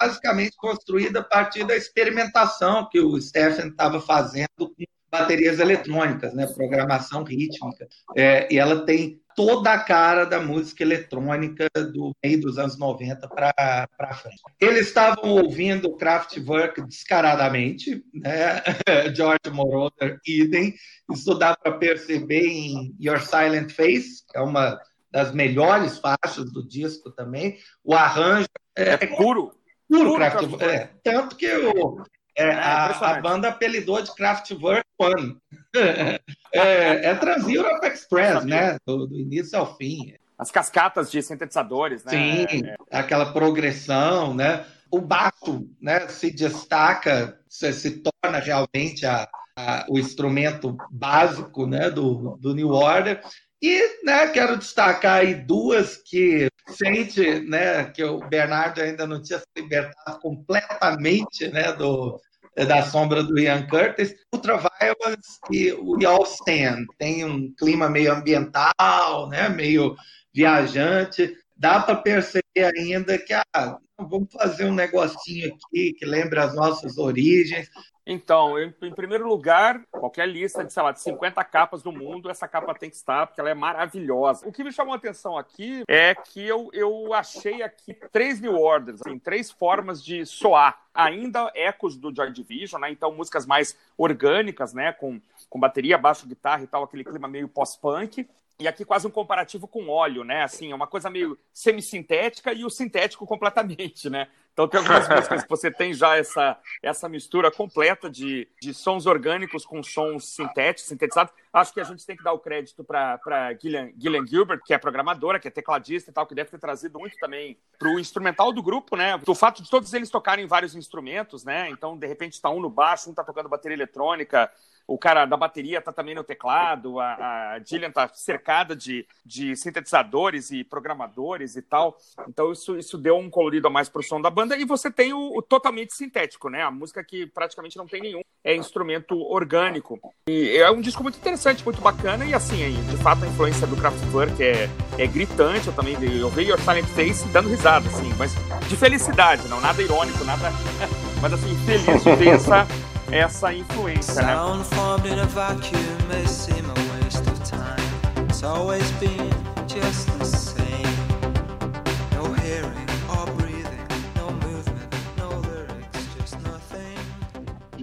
basicamente 0.01 0.57
construída 0.57 1.21
a 1.21 1.25
partir 1.25 1.65
da 1.65 1.77
experimentação 1.77 2.89
que 2.91 3.01
o 3.01 3.21
Stephen 3.21 3.69
estava 3.69 4.01
fazendo 4.01 4.49
com 4.59 4.85
baterias 5.11 5.59
eletrônicas, 5.59 6.35
né, 6.35 6.47
programação 6.47 7.23
rítmica. 7.25 7.87
É, 8.17 8.53
e 8.53 8.59
ela 8.59 8.85
tem 8.85 9.21
toda 9.37 9.73
a 9.73 9.79
cara 9.79 10.25
da 10.25 10.41
música 10.41 10.83
eletrônica 10.83 11.69
do 11.93 12.17
meio 12.25 12.41
dos 12.41 12.59
anos 12.59 12.79
90 12.79 13.29
para 13.29 14.15
frente. 14.15 14.41
Eles 14.59 14.87
estavam 14.87 15.31
ouvindo 15.31 15.95
Kraftwerk 15.97 16.81
descaradamente, 16.83 18.03
né? 18.15 18.63
George 19.15 19.51
Moroder, 19.53 20.19
idem. 20.27 20.75
Isso 21.13 21.35
dá 21.35 21.55
para 21.55 21.73
perceber 21.73 22.47
em 22.47 22.97
Your 22.99 23.21
Silent 23.21 23.71
Face, 23.73 24.25
que 24.27 24.39
é 24.39 24.41
uma 24.41 24.81
das 25.17 25.33
melhores 25.33 25.99
faixas 25.99 26.53
do 26.53 26.63
disco 26.63 27.11
também. 27.11 27.57
O 27.83 27.95
arranjo 27.95 28.47
é, 28.77 28.91
é 28.91 28.97
puro. 28.99 29.51
Puro, 29.89 30.11
puro 30.11 30.17
Kraftwerk. 30.17 30.63
É, 30.63 30.91
tanto 31.03 31.37
que 31.37 31.51
o, 31.57 32.05
é, 32.37 32.49
é, 32.49 32.53
a, 32.53 32.89
a, 32.89 33.21
banda 33.23 33.49
apelidou 33.49 34.03
de 34.03 34.15
Kraftwerk 34.15 34.87
One. 34.99 35.39
é, 36.53 37.09
é 37.09 37.15
Trans-Europe 37.15 37.87
Express, 37.87 38.45
né? 38.45 38.77
Do, 38.87 39.07
do, 39.07 39.19
início 39.19 39.59
ao 39.59 39.75
fim. 39.79 40.13
As 40.37 40.51
cascatas 40.51 41.11
de 41.11 41.23
sintetizadores, 41.23 42.05
né? 42.05 42.11
Sim, 42.11 42.67
é. 42.67 42.77
aquela 42.91 43.33
progressão, 43.33 44.35
né? 44.35 44.67
O 44.91 45.01
baixo 45.01 45.67
né, 45.81 46.09
se 46.09 46.31
destaca, 46.31 47.41
se, 47.49 47.73
se 47.73 48.03
torna 48.03 48.39
realmente 48.39 49.07
a, 49.07 49.27
a, 49.57 49.87
o 49.89 49.99
instrumento 49.99 50.77
básico 50.91 51.67
né, 51.67 51.91
do, 51.91 52.37
do 52.37 52.55
New 52.55 52.69
Order. 52.69 53.23
E 53.63 54.05
né, 54.05 54.29
quero 54.29 54.59
destacar 54.59 55.21
aí 55.21 55.35
duas 55.35 55.97
que 55.97 56.49
sente 56.69 57.41
né, 57.41 57.85
que 57.85 58.05
o 58.05 58.19
Bernardo 58.29 58.81
ainda 58.81 59.07
não 59.07 59.23
tinha 59.23 59.39
se 59.39 59.47
libertado 59.57 60.21
completamente 60.21 61.49
né, 61.49 61.73
do, 61.73 62.21
da 62.55 62.83
sombra 62.83 63.23
do 63.23 63.39
Ian 63.39 63.67
Curtis. 63.67 64.15
Ultraviolence 64.33 65.39
e 65.51 65.73
o 65.73 65.99
Y'all 66.01 66.25
Stand. 66.25 66.87
Tem 66.99 67.25
um 67.25 67.53
clima 67.55 67.89
meio 67.89 68.13
ambiental, 68.13 69.29
né, 69.31 69.49
meio 69.49 69.97
viajante. 70.35 71.35
Dá 71.57 71.81
para 71.81 71.97
perceber 71.97 72.43
ainda 72.77 73.17
que 73.17 73.33
ah, 73.33 73.79
vamos 73.99 74.33
fazer 74.33 74.67
um 74.67 74.75
negocinho 74.75 75.55
aqui 75.55 75.93
que 75.95 76.05
lembra 76.05 76.45
as 76.45 76.55
nossas 76.55 76.99
origens. 76.99 77.71
Então, 78.07 78.57
em, 78.59 78.73
em, 78.83 78.95
primeiro 78.95 79.27
lugar, 79.27 79.83
qualquer 79.91 80.29
lista 80.29 80.65
de, 80.65 80.73
sei 80.73 80.83
lá, 80.83 80.93
de 80.93 81.01
50 81.01 81.43
capas 81.45 81.83
do 81.83 81.91
mundo, 81.91 82.31
essa 82.31 82.47
capa 82.47 82.73
tem 82.73 82.89
que 82.89 82.95
estar, 82.95 83.27
porque 83.27 83.41
ela 83.41 83.51
é 83.51 83.55
maravilhosa. 83.55 84.47
O 84.47 84.53
que 84.53 84.63
me 84.63 84.71
chamou 84.71 84.93
a 84.95 84.97
atenção 84.97 85.37
aqui 85.37 85.83
é 85.89 86.15
que 86.15 86.41
eu, 86.47 86.71
eu 86.73 87.13
achei 87.13 87.63
aqui 87.63 87.95
três 88.13 88.41
New 88.41 88.55
Orders, 88.55 89.01
assim, 89.01 89.19
três 89.19 89.51
formas 89.51 90.05
de 90.05 90.25
soar. 90.25 90.81
Ainda 90.95 91.51
ecos 91.55 91.97
do 91.97 92.15
Joy 92.15 92.33
Division, 92.33 92.81
né? 92.81 92.91
Então, 92.91 93.13
músicas 93.13 93.45
mais 93.45 93.77
orgânicas, 93.99 94.73
né? 94.73 94.93
Com, 94.93 95.21
com 95.51 95.59
bateria, 95.59 95.99
baixo, 95.99 96.29
guitarra 96.29 96.63
e 96.63 96.67
tal, 96.69 96.85
aquele 96.85 97.03
clima 97.03 97.27
meio 97.27 97.49
pós-punk. 97.49 98.29
E 98.59 98.67
aqui 98.67 98.85
quase 98.87 99.07
um 99.07 99.11
comparativo 99.11 99.69
com 99.69 99.89
óleo, 99.89 100.25
né? 100.25 100.43
Assim, 100.43 100.73
é 100.73 100.75
uma 100.75 100.87
coisa 100.87 101.11
meio 101.11 101.39
semissintética 101.53 102.55
e 102.55 102.65
o 102.65 102.71
sintético 102.71 103.27
completamente, 103.27 104.09
né? 104.09 104.29
Então 104.57 104.67
tem 104.67 104.81
algumas 104.81 105.07
músicas 105.07 105.43
que 105.43 105.51
você 105.51 105.71
tem 105.71 105.93
já 105.93 106.17
essa, 106.17 106.59
essa 106.83 107.07
mistura 107.11 107.51
completa 107.51 108.09
de, 108.09 108.49
de 108.59 108.73
sons 108.73 109.05
orgânicos 109.05 109.67
com 109.67 109.83
sons 109.83 110.35
sintéticos, 110.35 110.89
sintetizados. 110.89 111.35
Acho 111.53 111.75
que 111.75 111.81
a 111.81 111.85
gente 111.85 112.07
tem 112.07 112.17
que 112.17 112.25
dar 112.25 112.33
o 112.33 112.39
crédito 112.39 112.83
para 112.83 113.53
Gillian, 113.61 113.91
Gillian 113.99 114.27
Gilbert, 114.27 114.63
que 114.65 114.73
é 114.73 114.79
programadora, 114.79 115.39
que 115.39 115.47
é 115.47 115.51
tecladista 115.51 116.11
e 116.11 116.15
tal, 116.15 116.27
que 116.27 116.35
deve 116.35 116.49
ter 116.49 116.59
trazido 116.59 116.99
muito 116.99 117.19
também 117.19 117.59
para 117.79 117.91
o 117.91 118.01
instrumental 118.01 118.51
do 118.51 118.63
grupo, 118.63 118.97
né? 118.97 119.21
O 119.27 119.35
fato 119.35 119.63
de 119.63 119.69
todos 119.69 119.93
eles 119.93 120.09
tocarem 120.09 120.47
vários 120.47 120.75
instrumentos, 120.75 121.45
né? 121.45 121.69
Então, 121.69 121.95
de 121.95 122.07
repente, 122.07 122.33
está 122.33 122.49
um 122.49 122.61
no 122.61 122.71
baixo, 122.71 123.11
um 123.11 123.13
está 123.13 123.23
tocando 123.23 123.51
bateria 123.51 123.77
eletrônica, 123.77 124.51
o 124.87 124.97
cara 124.97 125.27
da 125.27 125.37
bateria 125.37 125.81
tá 125.81 125.93
também 125.93 126.15
no 126.15 126.23
teclado, 126.23 127.01
a, 127.01 127.55
a 127.55 127.61
Gillian 127.65 127.91
tá 127.91 128.09
cercada 128.15 128.77
de, 128.77 129.07
de 129.25 129.57
sintetizadores 129.57 130.51
e 130.51 130.63
programadores 130.63 131.57
e 131.57 131.63
tal. 131.63 131.99
Então 132.29 132.53
isso, 132.53 132.79
isso 132.79 132.97
deu 132.97 133.17
um 133.17 133.29
colorido 133.29 133.67
a 133.67 133.71
mais 133.71 133.89
pro 133.89 134.03
som 134.03 134.21
da 134.21 134.31
banda. 134.31 134.57
E 134.57 134.65
você 134.65 134.91
tem 134.91 135.13
o, 135.13 135.37
o, 135.37 135.43
totalmente 135.43 135.95
sintético, 135.95 136.49
né? 136.49 136.63
A 136.63 136.71
música 136.71 137.03
que 137.03 137.27
praticamente 137.27 137.77
não 137.77 137.87
tem 137.87 138.01
nenhum 138.01 138.21
é 138.45 138.55
instrumento 138.55 139.21
orgânico. 139.21 139.99
E 140.29 140.57
é 140.57 140.71
um 140.71 140.81
disco 140.81 141.03
muito 141.03 141.19
interessante, 141.19 141.65
muito 141.65 141.81
bacana. 141.81 142.25
E 142.25 142.33
assim, 142.33 142.73
de 142.89 142.97
fato, 142.99 143.25
a 143.25 143.29
influência 143.29 143.67
do 143.67 143.77
Kraftwerk 143.77 144.41
é, 144.41 144.69
é 144.97 145.07
gritante. 145.07 145.67
Eu 145.67 145.75
também 145.75 145.97
eu 146.01 146.31
vejo 146.31 146.51
Your 146.51 146.61
Silent 146.61 146.87
Face 146.87 147.27
dando 147.29 147.49
risada, 147.49 147.89
assim, 147.89 148.13
mas 148.17 148.33
de 148.69 148.77
felicidade, 148.77 149.49
não 149.49 149.61
nada 149.61 149.83
irônico, 149.83 150.25
nada. 150.25 150.53
mas 151.21 151.33
assim, 151.33 151.57
feliz 151.67 152.05
de 152.05 152.15
ver 152.15 152.35
essa 152.37 152.67
essa 153.11 153.53
influência, 153.53 154.23
né? 154.23 154.35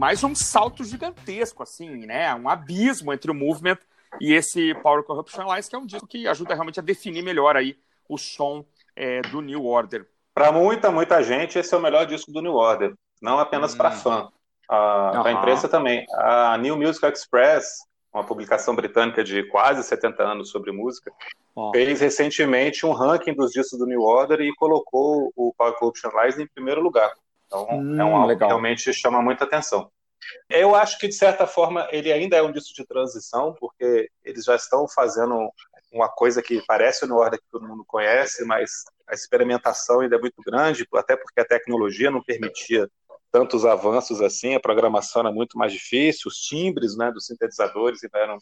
mais 0.03 0.22
um 0.22 0.36
salto 0.36 0.84
gigantesco, 0.84 1.63
assim, 1.63 2.06
né? 2.06 2.36
Um 2.36 2.50
abismo 2.50 3.13
entre 3.13 3.32
o 3.32 3.34
Movement 3.34 3.77
e 4.20 4.34
esse 4.34 4.75
Power 4.84 5.01
Corruption 5.01 5.44
Alliance, 5.44 5.70
que 5.70 5.77
é 5.77 5.80
um 5.80 5.86
disco 5.86 6.06
que 6.06 6.27
ajuda 6.27 6.53
realmente 6.53 6.77
a 6.77 6.84
definir 6.84 7.24
melhor 7.24 7.56
aí 7.56 7.77
o 8.10 8.18
som 8.18 8.65
é, 8.98 9.22
do 9.22 9.39
New 9.39 9.65
Order. 9.65 10.06
Para 10.34 10.51
muita, 10.51 10.92
muita 10.92 11.24
gente, 11.24 11.58
esse 11.58 11.74
é 11.74 11.77
o 11.77 11.82
melhor 11.82 12.06
disco 12.06 12.34
do 12.34 12.42
New 12.42 12.53
Order, 12.53 12.94
não 13.22 13.39
apenas 13.39 13.74
hum. 13.74 13.77
para 13.77 13.92
fã, 13.92 14.30
a 14.70 15.32
imprensa 15.32 15.67
também. 15.67 16.05
A 16.13 16.58
New 16.58 16.77
Music 16.77 17.05
Express, 17.05 17.86
uma 18.13 18.24
publicação 18.24 18.75
britânica 18.75 19.24
de 19.24 19.43
quase 19.50 19.84
70 19.84 20.24
anos 20.24 20.50
sobre 20.50 20.72
música, 20.72 21.12
oh. 21.55 21.72
fez 21.72 22.00
recentemente 22.00 22.86
um 22.86 22.91
ranking 22.91 23.34
dos 23.34 23.51
discos 23.51 23.79
do 23.79 23.86
New 23.86 24.01
Order 24.01 24.41
e 24.41 24.53
colocou 24.55 25.32
o 25.36 25.53
Power 25.58 25.74
Corruption 25.75 26.12
Lies 26.22 26.38
em 26.38 26.48
primeiro 26.48 26.82
lugar. 26.82 27.12
Então, 27.48 27.67
hum, 27.72 28.00
é 28.00 28.03
um 28.03 28.15
álbum 28.15 28.38
que 28.38 28.46
realmente 28.46 28.93
chama 28.93 29.22
muita 29.22 29.43
atenção. 29.43 29.89
Eu 30.50 30.74
acho 30.74 30.98
que, 30.98 31.08
de 31.08 31.15
certa 31.15 31.46
forma, 31.46 31.88
ele 31.91 32.12
ainda 32.12 32.38
é 32.38 32.41
um 32.41 32.51
disco 32.51 32.74
de 32.74 32.86
transição, 32.86 33.53
porque 33.60 34.10
eles 34.24 34.46
já 34.46 34.55
estão 34.55 34.88
fazendo 34.88 35.51
uma 35.91 36.10
coisa 36.10 36.41
que 36.41 36.63
parece 36.65 37.05
no 37.05 37.17
Order 37.17 37.39
que 37.39 37.48
todo 37.51 37.67
mundo 37.67 37.84
conhece, 37.86 38.43
mas 38.46 38.84
a 39.08 39.13
experimentação 39.13 40.00
ainda 40.00 40.15
é 40.15 40.20
muito 40.20 40.41
grande, 40.41 40.88
até 40.96 41.15
porque 41.15 41.39
a 41.39 41.46
tecnologia 41.46 42.10
não 42.10 42.24
permitia 42.24 42.89
tantos 43.33 43.65
avanços 43.65 44.21
assim, 44.21 44.53
a 44.53 44.59
programação 44.59 45.21
era 45.23 45.31
muito 45.31 45.57
mais 45.57 45.73
difícil, 45.73 46.27
os 46.27 46.37
timbres 46.37 46.95
né, 46.95 47.11
dos 47.11 47.25
sintetizadores 47.25 48.03
ainda 48.03 48.19
eram 48.19 48.37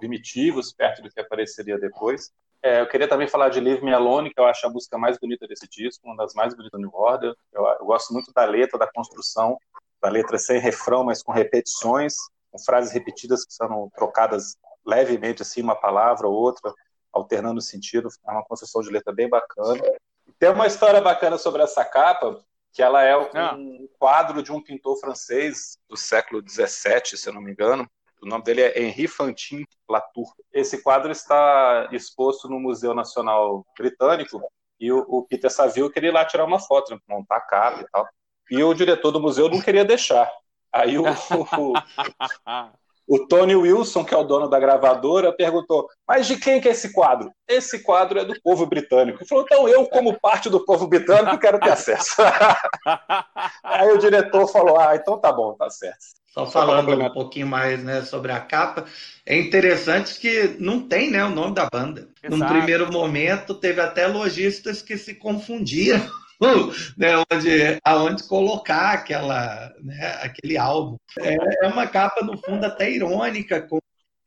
primitivos, 0.00 0.72
perto 0.72 1.02
do 1.02 1.08
que 1.08 1.20
apareceria 1.20 1.78
depois. 1.78 2.32
É, 2.60 2.80
eu 2.80 2.88
queria 2.88 3.06
também 3.06 3.28
falar 3.28 3.48
de 3.48 3.60
Leave 3.60 3.84
Me 3.84 3.94
Alone, 3.94 4.34
que 4.34 4.40
eu 4.40 4.44
acho 4.44 4.66
a 4.66 4.70
música 4.70 4.98
mais 4.98 5.16
bonita 5.20 5.46
desse 5.46 5.68
disco, 5.68 6.04
uma 6.04 6.16
das 6.16 6.34
mais 6.34 6.52
bonitas 6.52 6.80
do 6.80 6.84
New 6.84 6.92
Order. 6.92 7.32
Eu, 7.52 7.64
eu 7.64 7.86
gosto 7.86 8.12
muito 8.12 8.32
da 8.32 8.44
letra, 8.44 8.76
da 8.76 8.90
construção, 8.90 9.56
da 10.02 10.08
letra 10.08 10.36
sem 10.36 10.58
refrão, 10.58 11.04
mas 11.04 11.22
com 11.22 11.30
repetições, 11.30 12.16
com 12.50 12.58
frases 12.58 12.92
repetidas 12.92 13.44
que 13.44 13.54
são 13.54 13.88
trocadas 13.94 14.56
levemente 14.84 15.42
assim 15.42 15.62
uma 15.62 15.76
palavra 15.76 16.26
ou 16.26 16.34
outra, 16.34 16.74
alternando 17.12 17.58
o 17.60 17.62
sentido. 17.62 18.08
É 18.26 18.32
uma 18.32 18.44
construção 18.44 18.82
de 18.82 18.90
letra 18.90 19.12
bem 19.12 19.28
bacana. 19.28 19.80
Tem 20.40 20.50
uma 20.50 20.66
história 20.66 21.00
bacana 21.00 21.38
sobre 21.38 21.62
essa 21.62 21.84
capa, 21.84 22.44
que 22.72 22.82
ela 22.82 23.02
é 23.02 23.16
um 23.16 23.28
ah. 23.34 23.56
quadro 23.98 24.42
de 24.42 24.52
um 24.52 24.62
pintor 24.62 24.98
francês 24.98 25.78
do 25.88 25.96
século 25.96 26.42
XVII, 26.46 27.16
se 27.16 27.28
eu 27.28 27.32
não 27.32 27.40
me 27.40 27.52
engano. 27.52 27.88
O 28.20 28.26
nome 28.26 28.42
dele 28.44 28.62
é 28.62 28.82
Henri 28.82 29.06
Fantin 29.06 29.64
Latour. 29.88 30.32
Esse 30.52 30.82
quadro 30.82 31.12
está 31.12 31.88
exposto 31.92 32.48
no 32.48 32.58
Museu 32.58 32.94
Nacional 32.94 33.64
Britânico 33.76 34.40
e 34.80 34.92
o, 34.92 35.04
o 35.08 35.22
Peter 35.24 35.50
Saville 35.50 35.90
queria 35.90 36.10
ir 36.10 36.12
lá 36.12 36.24
tirar 36.24 36.44
uma 36.44 36.60
foto, 36.60 37.00
montar 37.08 37.36
a 37.36 37.40
capa 37.40 37.80
e 37.80 37.86
tal. 37.90 38.08
E 38.50 38.62
o 38.62 38.74
diretor 38.74 39.10
do 39.10 39.20
museu 39.20 39.48
não 39.48 39.60
queria 39.60 39.84
deixar. 39.84 40.30
Aí 40.72 40.98
o, 40.98 41.04
o, 41.04 41.72
o 43.08 43.26
Tony 43.26 43.56
Wilson, 43.56 44.04
que 44.04 44.12
é 44.12 44.16
o 44.16 44.22
dono 44.22 44.48
da 44.48 44.60
gravadora, 44.60 45.32
perguntou: 45.32 45.88
Mas 46.06 46.26
de 46.26 46.36
quem 46.36 46.60
que 46.60 46.68
é 46.68 46.72
esse 46.72 46.92
quadro? 46.92 47.32
Esse 47.48 47.82
quadro 47.82 48.18
é 48.18 48.24
do 48.24 48.38
povo 48.42 48.66
britânico. 48.66 49.18
Ele 49.18 49.28
falou: 49.28 49.44
Então 49.44 49.66
eu, 49.66 49.86
como 49.86 50.20
parte 50.20 50.50
do 50.50 50.62
povo 50.64 50.86
britânico, 50.86 51.38
quero 51.38 51.58
ter 51.58 51.70
acesso. 51.70 52.16
Aí 53.64 53.90
o 53.90 53.98
diretor 53.98 54.46
falou: 54.48 54.78
Ah, 54.78 54.94
então 54.94 55.18
tá 55.18 55.32
bom, 55.32 55.54
tá 55.54 55.70
certo. 55.70 56.18
Só 56.26 56.46
falando 56.46 56.92
um 56.92 57.12
pouquinho 57.12 57.46
mais 57.46 57.82
né, 57.82 58.02
sobre 58.02 58.30
a 58.30 58.38
capa, 58.38 58.84
é 59.24 59.36
interessante 59.36 60.20
que 60.20 60.56
não 60.60 60.86
tem 60.86 61.10
né, 61.10 61.24
o 61.24 61.30
nome 61.30 61.54
da 61.54 61.66
banda. 61.72 62.08
Exato. 62.22 62.36
Num 62.36 62.46
primeiro 62.46 62.92
momento, 62.92 63.54
teve 63.54 63.80
até 63.80 64.06
lojistas 64.06 64.82
que 64.82 64.98
se 64.98 65.14
confundiam 65.14 65.98
né, 66.96 67.16
onde, 67.30 67.78
aonde 67.84 68.22
colocar 68.24 68.92
aquela, 68.92 69.74
né, 69.82 70.18
aquele 70.22 70.56
álbum. 70.56 70.96
É, 71.18 71.36
é 71.64 71.68
uma 71.68 71.86
capa, 71.86 72.24
no 72.24 72.38
fundo, 72.38 72.64
até 72.64 72.90
irônica, 72.90 73.62
com 73.62 73.78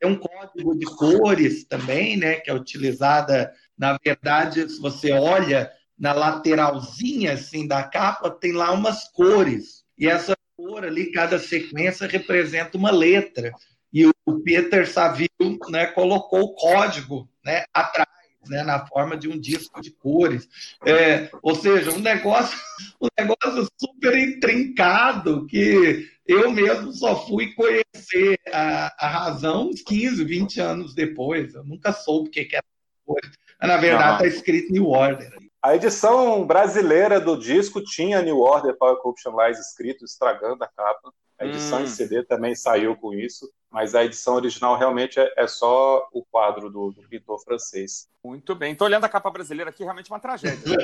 é 0.02 0.06
um 0.06 0.16
código 0.16 0.76
de 0.76 0.84
cores 0.84 1.64
também, 1.64 2.16
né, 2.16 2.34
que 2.34 2.50
é 2.50 2.54
utilizada, 2.54 3.52
na 3.78 3.96
verdade, 4.04 4.68
se 4.68 4.80
você 4.80 5.12
olha 5.12 5.70
na 5.96 6.12
lateralzinha 6.12 7.34
assim 7.34 7.68
da 7.68 7.84
capa, 7.84 8.28
tem 8.28 8.52
lá 8.52 8.72
umas 8.72 9.08
cores. 9.12 9.84
E 9.96 10.08
essa 10.08 10.36
cor 10.56 10.84
ali, 10.84 11.12
cada 11.12 11.38
sequência 11.38 12.08
representa 12.08 12.76
uma 12.76 12.90
letra. 12.90 13.52
E 13.92 14.06
o 14.06 14.40
Peter 14.42 14.90
Saville 14.90 15.28
né, 15.70 15.86
colocou 15.86 16.40
o 16.40 16.54
código 16.54 17.28
né, 17.44 17.64
atrás 17.72 18.11
né, 18.48 18.62
na 18.62 18.86
forma 18.86 19.16
de 19.16 19.28
um 19.28 19.38
disco 19.38 19.80
de 19.80 19.90
cores. 19.90 20.48
É, 20.86 21.30
ou 21.42 21.54
seja, 21.54 21.90
um 21.90 21.98
negócio, 21.98 22.58
um 23.00 23.08
negócio 23.18 23.68
super 23.78 24.16
intrincado 24.16 25.46
que 25.46 26.08
eu 26.26 26.50
mesmo 26.50 26.92
só 26.92 27.26
fui 27.26 27.52
conhecer 27.54 28.38
a, 28.52 28.94
a 28.98 29.08
razão 29.08 29.68
uns 29.68 29.82
15, 29.82 30.24
20 30.24 30.60
anos 30.60 30.94
depois. 30.94 31.54
Eu 31.54 31.64
nunca 31.64 31.92
soube 31.92 32.28
o 32.28 32.32
que, 32.32 32.44
que 32.44 32.56
era 32.56 32.64
cores. 33.04 33.30
Na 33.60 33.76
verdade, 33.76 34.24
está 34.24 34.26
escrito 34.26 34.72
New 34.72 34.88
Order. 34.88 35.32
A 35.62 35.76
edição 35.76 36.44
brasileira 36.44 37.20
do 37.20 37.36
disco 37.36 37.80
tinha 37.82 38.20
New 38.20 38.38
Order 38.40 38.76
Power 38.76 38.96
Corruption 38.96 39.32
Lies 39.40 39.60
escrito, 39.60 40.04
estragando 40.04 40.64
a 40.64 40.66
capa. 40.66 41.12
A 41.42 41.46
edição 41.46 41.80
hum. 41.80 41.82
em 41.82 41.86
CD 41.86 42.22
também 42.22 42.54
saiu 42.54 42.96
com 42.96 43.12
isso 43.12 43.50
mas 43.72 43.94
a 43.94 44.04
edição 44.04 44.34
original 44.34 44.76
realmente 44.76 45.18
é, 45.18 45.32
é 45.34 45.46
só 45.46 46.06
o 46.12 46.22
quadro 46.22 46.68
do, 46.68 46.92
do, 46.92 47.08
pintor 47.08 47.42
francês. 47.42 48.06
Muito 48.22 48.54
bem. 48.54 48.72
Estou 48.72 48.86
olhando 48.86 49.04
a 49.04 49.08
capa 49.08 49.30
brasileira 49.30 49.70
aqui, 49.70 49.82
realmente 49.82 50.10
uma 50.10 50.20
tragédia. 50.20 50.76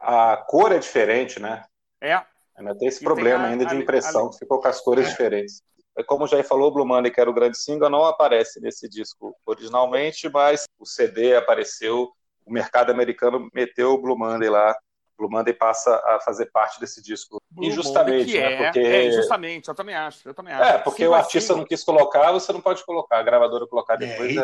a 0.00 0.38
cor 0.48 0.72
é 0.72 0.78
diferente, 0.78 1.38
né? 1.38 1.62
É. 2.00 2.18
Ainda 2.56 2.74
tem 2.74 2.88
esse 2.88 3.02
e 3.02 3.04
problema 3.04 3.40
tem 3.40 3.46
a, 3.46 3.50
ainda 3.50 3.66
de 3.66 3.76
impressão, 3.76 4.26
a, 4.26 4.30
que 4.30 4.38
ficou 4.38 4.58
com 4.58 4.68
as 4.68 4.80
cores 4.80 5.06
é. 5.06 5.10
diferentes. 5.10 5.62
É 5.98 6.02
como 6.02 6.26
já 6.26 6.42
falou, 6.42 6.68
o 6.68 6.72
Blue 6.72 6.86
Monday, 6.86 7.12
que 7.12 7.20
era 7.20 7.28
o 7.28 7.34
grande 7.34 7.58
single, 7.58 7.90
não 7.90 8.06
aparece 8.06 8.58
nesse 8.58 8.88
disco 8.88 9.36
originalmente, 9.44 10.26
mas 10.30 10.64
o 10.78 10.86
CD 10.86 11.36
apareceu, 11.36 12.10
o 12.46 12.50
mercado 12.50 12.90
americano 12.90 13.50
meteu 13.52 13.92
o 13.92 14.00
Blue 14.00 14.16
Monday 14.16 14.48
lá 14.48 14.74
Blue 15.20 15.30
Monday 15.30 15.52
passa 15.52 15.94
a 16.06 16.18
fazer 16.20 16.46
parte 16.46 16.80
desse 16.80 17.02
disco 17.02 17.40
Blue 17.50 17.66
injustamente, 17.66 18.32
né? 18.32 18.52
É, 18.52 18.64
porque... 18.64 18.78
é, 18.80 19.06
injustamente, 19.08 19.68
eu 19.68 19.74
também 19.74 19.94
acho, 19.94 20.26
eu 20.26 20.34
também 20.34 20.54
acho. 20.54 20.64
É, 20.64 20.78
porque 20.78 21.02
Sim, 21.02 21.08
o 21.08 21.14
artista 21.14 21.52
assim... 21.52 21.60
não 21.60 21.68
quis 21.68 21.84
colocar, 21.84 22.32
você 22.32 22.52
não 22.52 22.60
pode 22.60 22.84
colocar, 22.84 23.18
a 23.18 23.22
gravadora 23.22 23.66
colocar 23.66 23.94
é, 23.94 23.98
depois 23.98 24.34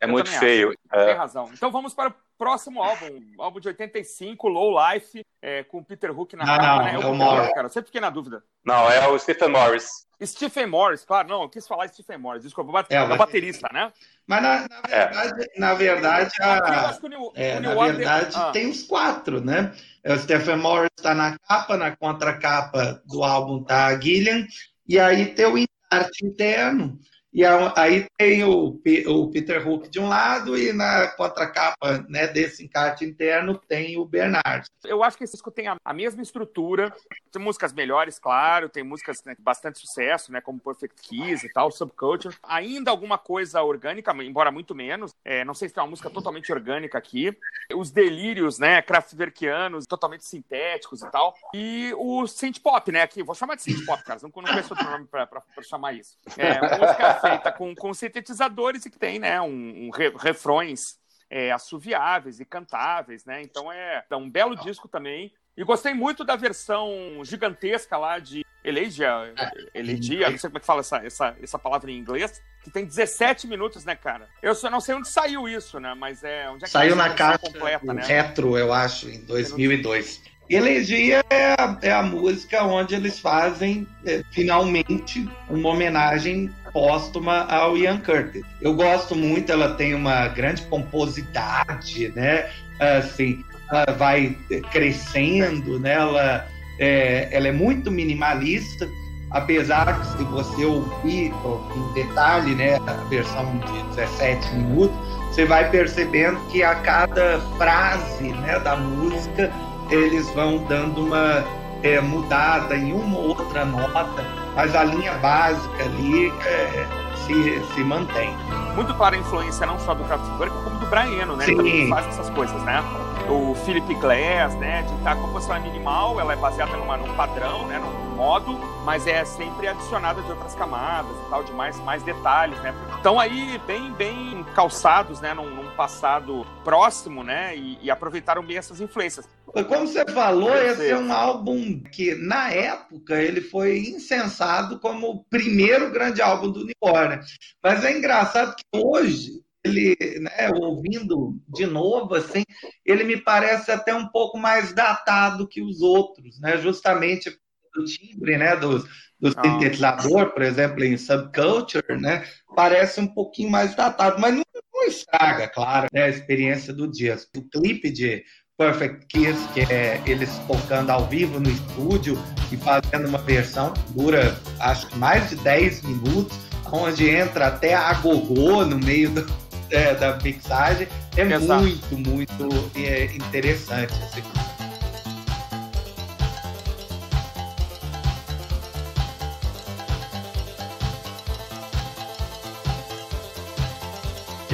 é, 0.00 0.04
é 0.04 0.06
muito 0.06 0.30
feio. 0.30 0.74
É. 0.92 1.06
Tem 1.06 1.14
razão. 1.14 1.50
Então 1.52 1.70
vamos 1.70 1.94
para 1.94 2.10
o 2.10 2.14
próximo 2.36 2.82
álbum, 2.82 3.20
álbum 3.38 3.60
de 3.60 3.68
85, 3.68 4.48
Low 4.48 4.74
Life, 4.92 5.24
é, 5.42 5.64
com 5.64 5.82
Peter 5.82 6.16
Hook 6.16 6.34
na 6.36 6.44
não, 6.44 6.56
capa, 6.56 6.76
não, 6.76 6.84
né? 6.84 6.94
É 6.94 6.98
o 6.98 7.14
Morris. 7.14 7.52
Cara, 7.52 7.66
eu 7.66 7.70
sempre 7.70 7.88
fiquei 7.88 8.00
na 8.00 8.10
dúvida. 8.10 8.42
Não, 8.64 8.90
é 8.90 9.06
o 9.08 9.18
Stephen 9.18 9.48
Morris. 9.48 10.06
Stephen 10.24 10.66
Morris, 10.66 11.04
claro, 11.04 11.28
não, 11.28 11.42
eu 11.42 11.48
quis 11.48 11.66
falar 11.66 11.86
Stephen 11.88 12.18
Morris, 12.18 12.42
desculpa, 12.42 12.84
é, 12.90 13.00
o 13.00 13.16
baterista, 13.16 13.68
né? 13.72 13.92
Mas 14.26 14.42
na, 14.42 14.66
na 14.68 14.80
verdade, 14.80 15.42
é. 15.42 15.60
na 15.60 15.74
verdade, 15.74 16.30
a, 16.40 16.98
New, 17.08 17.32
é, 17.36 17.60
na 17.60 17.74
verdade 17.74 18.36
ah. 18.36 18.50
tem 18.50 18.68
os 18.68 18.82
quatro, 18.82 19.40
né? 19.40 19.72
O 20.04 20.16
Stephen 20.18 20.56
Morris 20.56 20.90
está 20.96 21.14
na 21.14 21.38
capa, 21.38 21.76
na 21.76 21.94
contracapa 21.94 23.00
do 23.06 23.22
álbum 23.22 23.62
tá 23.62 23.86
a 23.86 24.00
Gillian, 24.00 24.44
e 24.88 24.98
aí 24.98 25.34
tem 25.34 25.46
o 25.46 25.64
arte 25.90 26.26
interno, 26.26 26.98
e 27.32 27.44
aí 27.44 28.06
tem 28.16 28.42
o, 28.42 28.80
o 29.06 29.30
Peter 29.30 29.66
Hook 29.66 29.88
de 29.88 30.00
um 30.00 30.08
lado 30.08 30.56
e 30.56 30.72
na 30.72 31.08
contracapa 31.08 32.04
né, 32.08 32.26
desse 32.26 32.64
encarte 32.64 33.04
interno 33.04 33.58
tem 33.68 33.98
o 33.98 34.04
Bernard. 34.04 34.66
Eu 34.84 35.02
acho 35.02 35.16
que 35.18 35.24
esse 35.24 35.34
disco 35.34 35.50
tem 35.50 35.68
a, 35.68 35.76
a 35.84 35.92
mesma 35.92 36.22
estrutura, 36.22 36.92
tem 37.30 37.42
músicas 37.42 37.72
melhores, 37.72 38.18
claro, 38.18 38.68
tem 38.68 38.82
músicas 38.82 39.22
né, 39.24 39.36
bastante 39.38 39.78
sucesso, 39.78 40.32
né, 40.32 40.40
como 40.40 40.58
Perfect 40.58 41.02
Kiss 41.02 41.46
e 41.46 41.52
tal, 41.52 41.70
Subculture. 41.70 42.34
Ainda 42.42 42.90
alguma 42.90 43.18
coisa 43.18 43.62
orgânica, 43.62 44.12
embora 44.22 44.50
muito 44.50 44.74
menos. 44.74 45.14
É, 45.24 45.44
não 45.44 45.54
sei 45.54 45.68
se 45.68 45.74
tem 45.74 45.82
uma 45.82 45.90
música 45.90 46.08
totalmente 46.08 46.50
orgânica 46.50 46.96
aqui. 46.96 47.36
Os 47.74 47.90
delírios, 47.90 48.58
né, 48.58 48.80
Kraftwerkianos, 48.80 49.86
totalmente 49.86 50.24
sintéticos 50.24 51.02
e 51.02 51.10
tal. 51.10 51.34
E 51.54 51.92
o 51.98 52.26
synth 52.26 52.60
pop, 52.60 52.90
né, 52.90 53.02
aqui, 53.02 53.22
vou 53.22 53.34
chamar 53.34 53.56
de 53.56 53.62
synth 53.62 53.84
pop, 53.84 54.02
cara, 54.02 54.18
não, 54.22 54.30
não 54.34 54.48
conheço 54.48 54.72
outro 54.72 54.90
nome 54.90 55.06
pra 55.06 55.28
chamar 55.62 55.92
isso. 55.92 56.16
É, 56.36 56.60
música 56.60 57.17
feita 57.20 57.52
com, 57.52 57.74
com 57.74 57.94
sintetizadores 57.94 58.86
e 58.86 58.90
que 58.90 58.98
tem, 58.98 59.18
né, 59.18 59.40
um, 59.40 59.86
um 59.86 59.90
re, 59.90 60.12
refrões 60.18 60.98
é, 61.30 61.52
assoviáveis 61.52 62.40
e 62.40 62.44
cantáveis, 62.44 63.24
né? 63.24 63.42
Então 63.42 63.70
é, 63.70 64.04
é 64.08 64.16
um 64.16 64.30
belo 64.30 64.56
disco 64.56 64.88
também. 64.88 65.32
E 65.56 65.64
gostei 65.64 65.92
muito 65.92 66.24
da 66.24 66.36
versão 66.36 66.88
gigantesca 67.24 67.96
lá 67.96 68.18
de 68.20 68.46
Elegia, 68.62 69.34
Elegia, 69.74 70.30
não 70.30 70.38
sei 70.38 70.50
como 70.50 70.58
é 70.58 70.60
que 70.60 70.66
fala 70.66 70.80
essa, 70.80 70.98
essa, 70.98 71.36
essa 71.42 71.58
palavra 71.58 71.90
em 71.90 71.98
inglês, 71.98 72.40
que 72.62 72.70
tem 72.70 72.84
17 72.84 73.46
minutos, 73.46 73.84
né, 73.84 73.96
cara? 73.96 74.28
Eu 74.42 74.54
só 74.54 74.70
não 74.70 74.80
sei 74.80 74.94
onde 74.94 75.08
saiu 75.08 75.48
isso, 75.48 75.80
né? 75.80 75.94
Mas 75.94 76.22
é 76.22 76.48
onde 76.48 76.64
é 76.64 76.66
que 76.66 76.70
Saiu 76.70 76.94
na 76.94 77.14
caixa 77.14 77.38
completa, 77.38 77.92
né? 77.92 78.02
retro, 78.04 78.56
eu 78.56 78.72
acho, 78.72 79.08
em 79.08 79.24
2002. 79.24 80.22
Elegia 80.50 81.24
é 81.28 81.52
a, 81.52 81.78
é 81.82 81.92
a 81.92 82.02
música 82.02 82.62
onde 82.64 82.94
eles 82.94 83.18
fazem 83.18 83.86
é, 84.04 84.22
finalmente 84.32 85.28
uma 85.48 85.70
homenagem 85.70 86.50
póstuma 86.72 87.44
ao 87.44 87.76
Ian 87.76 87.98
Curtis. 87.98 88.42
Eu 88.60 88.74
gosto 88.74 89.14
muito, 89.14 89.50
ela 89.50 89.74
tem 89.74 89.94
uma 89.94 90.28
grande 90.28 90.62
pomposidade, 90.62 92.12
né? 92.14 92.48
Assim, 92.78 93.44
ela 93.70 93.86
vai 93.96 94.36
crescendo, 94.70 95.78
né? 95.78 95.94
Ela 95.94 96.46
é, 96.78 97.28
ela 97.32 97.48
é 97.48 97.52
muito 97.52 97.90
minimalista 97.90 98.88
apesar 99.30 100.00
que 100.00 100.06
se 100.18 100.24
você 100.24 100.64
ouvir 100.64 101.32
em 101.76 101.92
detalhe 101.94 102.54
né, 102.54 102.76
a 102.86 102.92
versão 103.08 103.58
de 103.58 103.82
17 103.96 104.54
minutos, 104.54 104.96
você 105.30 105.44
vai 105.44 105.70
percebendo 105.70 106.40
que 106.48 106.62
a 106.62 106.74
cada 106.76 107.40
frase 107.56 108.30
né, 108.32 108.58
da 108.60 108.76
música 108.76 109.52
eles 109.90 110.28
vão 110.30 110.64
dando 110.64 111.04
uma 111.04 111.44
é, 111.82 112.00
mudada 112.00 112.76
em 112.76 112.92
uma 112.92 113.18
ou 113.18 113.28
outra 113.28 113.64
nota, 113.64 114.24
mas 114.58 114.74
a 114.74 114.82
linha 114.82 115.14
básica 115.18 115.84
ali 115.84 116.32
é, 116.44 116.84
se, 117.14 117.64
se 117.74 117.84
mantém. 117.84 118.36
Muito 118.74 118.92
clara 118.94 119.14
a 119.14 119.18
influência 119.20 119.64
não 119.64 119.78
só 119.78 119.94
do 119.94 120.02
Kraftwerk, 120.02 120.52
como 120.64 120.80
do 120.80 120.86
Brian 120.86 121.22
Eno, 121.22 121.36
né? 121.36 121.44
Sim. 121.44 121.56
Também 121.56 121.88
faz 121.88 122.08
essas 122.08 122.28
coisas, 122.30 122.60
né? 122.64 122.82
O 123.28 123.54
Philip 123.54 123.94
Glass, 123.94 124.56
né? 124.56 124.82
De 124.82 124.92
estar 124.94 125.12
a 125.12 125.16
composição 125.16 125.54
é 125.54 125.60
minimal, 125.60 126.18
ela 126.18 126.32
é 126.32 126.36
baseada 126.36 126.76
numa, 126.76 126.96
num 126.96 127.14
padrão, 127.14 127.68
né? 127.68 127.78
Num 127.78 128.16
modo, 128.16 128.58
mas 128.84 129.06
é 129.06 129.24
sempre 129.24 129.68
adicionada 129.68 130.20
de 130.22 130.30
outras 130.32 130.56
camadas 130.56 131.12
e 131.12 131.30
tal, 131.30 131.44
de 131.44 131.52
mais, 131.52 131.78
mais 131.84 132.02
detalhes, 132.02 132.58
né? 132.58 132.74
Então 132.98 133.20
aí 133.20 133.60
bem, 133.64 133.92
bem 133.92 134.44
calçados, 134.56 135.20
né? 135.20 135.34
Num, 135.34 135.48
num 135.48 135.70
passado 135.76 136.44
próximo, 136.64 137.22
né? 137.22 137.56
E, 137.56 137.78
e, 137.80 137.90
aproveitaram 137.92 138.42
bem 138.42 138.56
essas 138.56 138.80
influências. 138.80 139.28
Como 139.52 139.86
você 139.86 140.04
falou, 140.06 140.54
esse 140.54 140.88
é 140.88 140.98
um 140.98 141.12
álbum 141.12 141.82
que 141.82 142.14
na 142.14 142.50
época 142.52 143.20
ele 143.20 143.40
foi 143.40 143.78
incensado 143.78 144.78
como 144.78 145.08
o 145.08 145.24
primeiro 145.24 145.90
grande 145.90 146.20
álbum 146.20 146.50
do 146.50 146.64
New 146.64 146.74
Order. 146.80 147.20
Mas 147.62 147.84
é 147.84 147.96
engraçado 147.96 148.54
que 148.54 148.64
hoje 148.78 149.42
ele, 149.64 149.96
né, 150.20 150.50
ouvindo 150.54 151.40
de 151.48 151.66
novo, 151.66 152.14
assim, 152.14 152.44
ele 152.84 153.04
me 153.04 153.16
parece 153.16 153.70
até 153.70 153.94
um 153.94 154.08
pouco 154.08 154.38
mais 154.38 154.72
datado 154.72 155.48
que 155.48 155.60
os 155.62 155.80
outros, 155.80 156.40
né? 156.40 156.58
Justamente 156.58 157.36
do 157.74 157.84
timbre, 157.84 158.36
né, 158.36 158.56
do, 158.56 158.78
do 159.20 159.28
ah. 159.36 159.42
sintetizador, 159.44 160.32
por 160.32 160.42
exemplo, 160.42 160.84
em 160.84 160.96
Subculture, 160.96 161.98
né, 162.00 162.26
parece 162.56 163.00
um 163.00 163.06
pouquinho 163.06 163.50
mais 163.50 163.74
datado, 163.74 164.20
mas 164.20 164.34
não, 164.34 164.44
não 164.72 164.84
estraga, 164.84 165.48
claro, 165.48 165.86
né, 165.92 166.04
a 166.04 166.08
experiência 166.08 166.72
do 166.72 166.90
dia. 166.90 167.16
O 167.36 167.42
clipe 167.42 167.90
de 167.90 168.24
Perfect 168.58 169.06
Kiss, 169.06 169.38
que 169.54 169.60
é 169.72 170.02
eles 170.04 170.36
tocando 170.48 170.90
ao 170.90 171.06
vivo 171.06 171.38
no 171.38 171.48
estúdio 171.48 172.18
e 172.50 172.56
fazendo 172.56 173.06
uma 173.06 173.18
versão 173.18 173.72
que 173.72 173.92
dura, 173.92 174.36
acho 174.58 174.88
que 174.88 174.98
mais 174.98 175.30
de 175.30 175.36
10 175.36 175.82
minutos, 175.82 176.36
onde 176.72 177.08
entra 177.08 177.46
até 177.46 177.74
a 177.74 177.92
gogô 177.94 178.64
no 178.64 178.76
meio 178.76 179.10
do, 179.10 179.24
é, 179.70 179.94
da 179.94 180.16
mixagem, 180.16 180.88
é 181.16 181.22
Exato. 181.22 181.62
muito, 181.62 181.98
muito 181.98 182.70
é, 182.74 183.04
interessante. 183.14 183.92
Assim. 184.02 184.47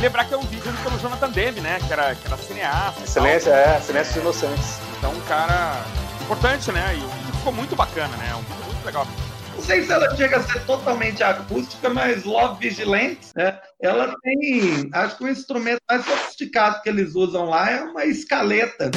Lembrar 0.04 0.26
que 0.26 0.34
é 0.34 0.36
um 0.36 0.42
vídeo 0.42 0.70
pelo 0.82 0.98
Jonathan 0.98 1.30
Demme, 1.30 1.60
né? 1.62 1.78
Que 1.86 1.92
era, 1.92 2.14
que 2.14 2.26
era 2.26 2.36
cineasta. 2.36 3.06
Silêncio, 3.06 3.50
é, 3.50 3.80
Silêncio 3.80 4.20
Inocentes. 4.20 4.78
Então, 4.98 5.10
um 5.10 5.20
cara 5.22 5.82
importante, 6.22 6.70
né? 6.72 6.94
E 6.94 6.98
o 6.98 7.08
vídeo 7.08 7.34
ficou 7.36 7.52
muito 7.52 7.74
bacana, 7.74 8.14
né? 8.18 8.34
Um 8.34 8.42
vídeo 8.42 8.64
muito 8.66 8.84
legal. 8.84 9.06
Não 9.54 9.62
sei 9.62 9.82
se 9.82 9.90
ela 9.90 10.14
chega 10.14 10.36
a 10.36 10.42
ser 10.42 10.60
totalmente 10.66 11.22
acústica, 11.22 11.88
mas 11.88 12.24
Love 12.24 12.68
Vigilante, 12.68 13.28
né? 13.34 13.58
Ela 13.80 14.14
tem. 14.22 14.90
Acho 14.92 15.16
que 15.16 15.24
o 15.24 15.28
instrumento 15.28 15.80
mais 15.88 16.04
sofisticado 16.04 16.82
que 16.82 16.88
eles 16.90 17.14
usam 17.14 17.46
lá 17.46 17.70
é 17.70 17.80
uma 17.80 18.04
escaleta. 18.04 18.90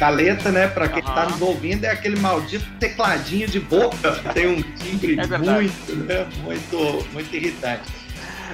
Escaleta, 0.00 0.50
né? 0.50 0.66
Para 0.66 0.88
quem 0.88 1.00
está 1.00 1.26
nos 1.26 1.42
ouvindo, 1.42 1.84
é 1.84 1.90
aquele 1.90 2.18
maldito 2.18 2.64
tecladinho 2.78 3.46
de 3.46 3.60
boca. 3.60 4.12
Tem 4.32 4.46
um 4.46 4.62
timbre 4.62 5.14
é 5.20 5.26
muito, 5.36 5.94
né? 5.94 6.26
Muito, 6.42 7.12
muito 7.12 7.36
irritante. 7.36 7.82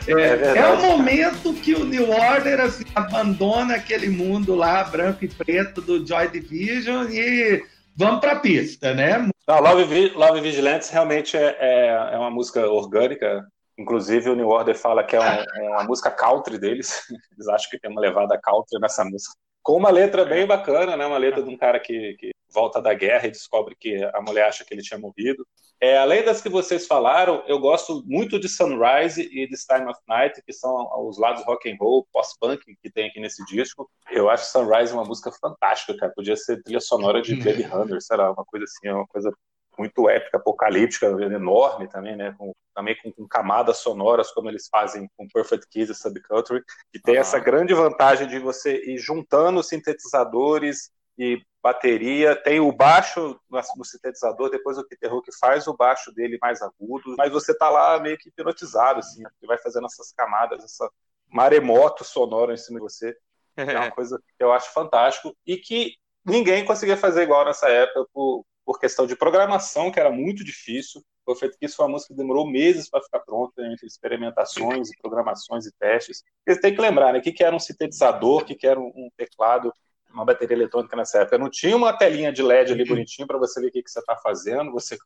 É, 0.08 0.12
é, 0.12 0.58
é, 0.58 0.66
o 0.66 0.82
momento 0.82 1.54
que 1.54 1.72
o 1.72 1.84
New 1.84 2.10
Order 2.10 2.60
assim, 2.60 2.84
abandona 2.96 3.76
aquele 3.76 4.08
mundo 4.08 4.56
lá, 4.56 4.82
branco 4.82 5.24
e 5.24 5.28
preto, 5.28 5.80
do 5.80 6.04
Joy 6.04 6.28
Division 6.30 7.06
e 7.10 7.64
vamos 7.94 8.20
para 8.20 8.32
a 8.32 8.40
pista, 8.40 8.92
né? 8.92 9.30
Não, 9.46 9.60
Love, 9.60 10.08
Love 10.16 10.40
Vigilantes 10.40 10.90
realmente 10.90 11.36
é, 11.36 11.56
é, 11.60 12.10
é, 12.12 12.18
uma 12.18 12.30
música 12.30 12.66
orgânica. 12.68 13.46
Inclusive, 13.78 14.30
o 14.30 14.34
New 14.34 14.48
Order 14.48 14.76
fala 14.76 15.04
que 15.04 15.14
é, 15.14 15.20
um, 15.20 15.62
é 15.62 15.70
uma 15.70 15.84
música 15.84 16.10
country 16.10 16.58
deles. 16.58 17.04
Eles 17.38 17.46
acham 17.46 17.70
que 17.70 17.78
tem 17.78 17.88
uma 17.88 18.00
levada 18.00 18.36
country 18.36 18.80
nessa 18.80 19.04
música. 19.04 19.32
Com 19.66 19.78
uma 19.78 19.90
letra 19.90 20.24
bem 20.24 20.46
bacana, 20.46 20.96
né? 20.96 21.04
Uma 21.04 21.18
letra 21.18 21.42
de 21.42 21.50
um 21.50 21.56
cara 21.56 21.80
que, 21.80 22.14
que 22.20 22.30
volta 22.54 22.80
da 22.80 22.94
guerra 22.94 23.26
e 23.26 23.32
descobre 23.32 23.74
que 23.74 24.00
a 24.14 24.22
mulher 24.22 24.46
acha 24.46 24.64
que 24.64 24.72
ele 24.72 24.80
tinha 24.80 24.96
morrido. 24.96 25.44
É, 25.80 25.98
além 25.98 26.24
das 26.24 26.40
que 26.40 26.48
vocês 26.48 26.86
falaram, 26.86 27.42
eu 27.48 27.58
gosto 27.58 28.00
muito 28.06 28.38
de 28.38 28.48
Sunrise 28.48 29.20
e 29.20 29.48
This 29.48 29.66
Time 29.66 29.90
of 29.90 29.98
Night, 30.08 30.40
que 30.46 30.52
são 30.52 30.88
os 31.08 31.18
lados 31.18 31.44
rock 31.44 31.68
and 31.68 31.74
roll, 31.80 32.06
post-punk 32.12 32.62
que 32.80 32.88
tem 32.88 33.08
aqui 33.08 33.18
nesse 33.18 33.44
disco. 33.44 33.90
Eu 34.08 34.30
acho 34.30 34.52
Sunrise 34.52 34.92
uma 34.92 35.04
música 35.04 35.32
fantástica, 35.32 35.96
cara. 35.96 36.12
Podia 36.14 36.36
ser 36.36 36.62
trilha 36.62 36.78
sonora 36.78 37.20
de 37.20 37.34
Blade 37.34 37.62
Runner, 37.64 38.00
sei 38.00 38.16
lá, 38.18 38.30
uma 38.30 38.44
coisa 38.44 38.66
assim, 38.66 38.88
uma 38.88 39.06
coisa 39.08 39.32
muito 39.78 40.08
épica, 40.08 40.38
apocalíptica, 40.38 41.06
enorme 41.06 41.88
também, 41.88 42.16
né? 42.16 42.34
Com, 42.38 42.52
também 42.74 42.96
com, 43.02 43.12
com, 43.12 43.26
camadas 43.26 43.78
sonoras, 43.78 44.30
como 44.30 44.48
eles 44.48 44.68
fazem 44.68 45.08
com 45.16 45.28
Perfect 45.28 45.66
Kiss 45.68 45.90
e 45.90 45.94
Subculture, 45.94 46.62
que 46.92 47.00
tem 47.00 47.16
essa 47.16 47.38
grande 47.38 47.74
vantagem 47.74 48.26
de 48.26 48.38
você 48.38 48.76
ir 48.84 48.98
juntando 48.98 49.62
sintetizadores 49.62 50.90
e 51.18 51.40
bateria, 51.62 52.36
tem 52.36 52.60
o 52.60 52.70
baixo 52.70 53.40
no 53.50 53.84
sintetizador, 53.84 54.50
depois 54.50 54.78
o 54.78 54.86
Peter 54.86 55.12
Hook 55.12 55.28
faz 55.40 55.66
o 55.66 55.76
baixo 55.76 56.12
dele 56.12 56.38
mais 56.40 56.62
agudo, 56.62 57.16
mas 57.18 57.32
você 57.32 57.56
tá 57.56 57.68
lá 57.68 57.98
meio 57.98 58.16
que 58.18 58.28
hipnotizado, 58.28 59.00
assim, 59.00 59.22
que 59.40 59.46
vai 59.46 59.58
fazendo 59.58 59.86
essas 59.86 60.12
camadas, 60.12 60.62
essa 60.62 60.88
maremoto 61.28 62.04
sonoro 62.04 62.52
em 62.52 62.56
cima 62.56 62.78
de 62.78 62.84
você, 62.84 63.16
é 63.56 63.78
uma 63.78 63.90
coisa 63.90 64.20
que 64.38 64.44
eu 64.44 64.52
acho 64.52 64.72
fantástico, 64.72 65.36
e 65.44 65.56
que 65.56 65.94
ninguém 66.24 66.64
conseguia 66.64 66.96
fazer 66.96 67.22
igual 67.22 67.44
nessa 67.44 67.68
época 67.68 68.06
por, 68.12 68.44
por 68.66 68.80
questão 68.80 69.06
de 69.06 69.14
programação, 69.14 69.92
que 69.92 70.00
era 70.00 70.10
muito 70.10 70.42
difícil. 70.44 71.00
Foi 71.24 71.36
feito 71.36 71.56
que 71.56 71.66
isso 71.66 71.76
foi 71.76 71.86
uma 71.86 71.92
música 71.92 72.12
que 72.12 72.18
demorou 72.18 72.44
meses 72.44 72.90
para 72.90 73.00
ficar 73.00 73.20
pronta, 73.20 73.64
entre 73.64 73.86
experimentações 73.86 74.90
e 74.90 74.96
programações 75.00 75.66
e 75.66 75.72
testes. 75.78 76.24
Você 76.46 76.60
tem 76.60 76.74
que 76.74 76.80
lembrar, 76.80 77.12
né? 77.12 77.20
O 77.20 77.22
que 77.22 77.44
era 77.44 77.54
um 77.54 77.60
sintetizador, 77.60 78.42
o 78.42 78.44
que 78.44 78.66
era 78.66 78.78
um 78.78 79.08
teclado, 79.16 79.72
uma 80.12 80.24
bateria 80.24 80.56
eletrônica 80.56 80.96
nessa 80.96 81.20
época. 81.20 81.38
Não 81.38 81.48
tinha 81.48 81.76
uma 81.76 81.92
telinha 81.92 82.32
de 82.32 82.42
LED 82.42 82.72
ali 82.72 82.84
bonitinho 82.84 83.28
para 83.28 83.38
você 83.38 83.60
ver 83.60 83.68
o 83.68 83.70
que, 83.70 83.82
você 83.86 84.00
está 84.00 84.16
fazendo, 84.16 84.72
você 84.72 84.98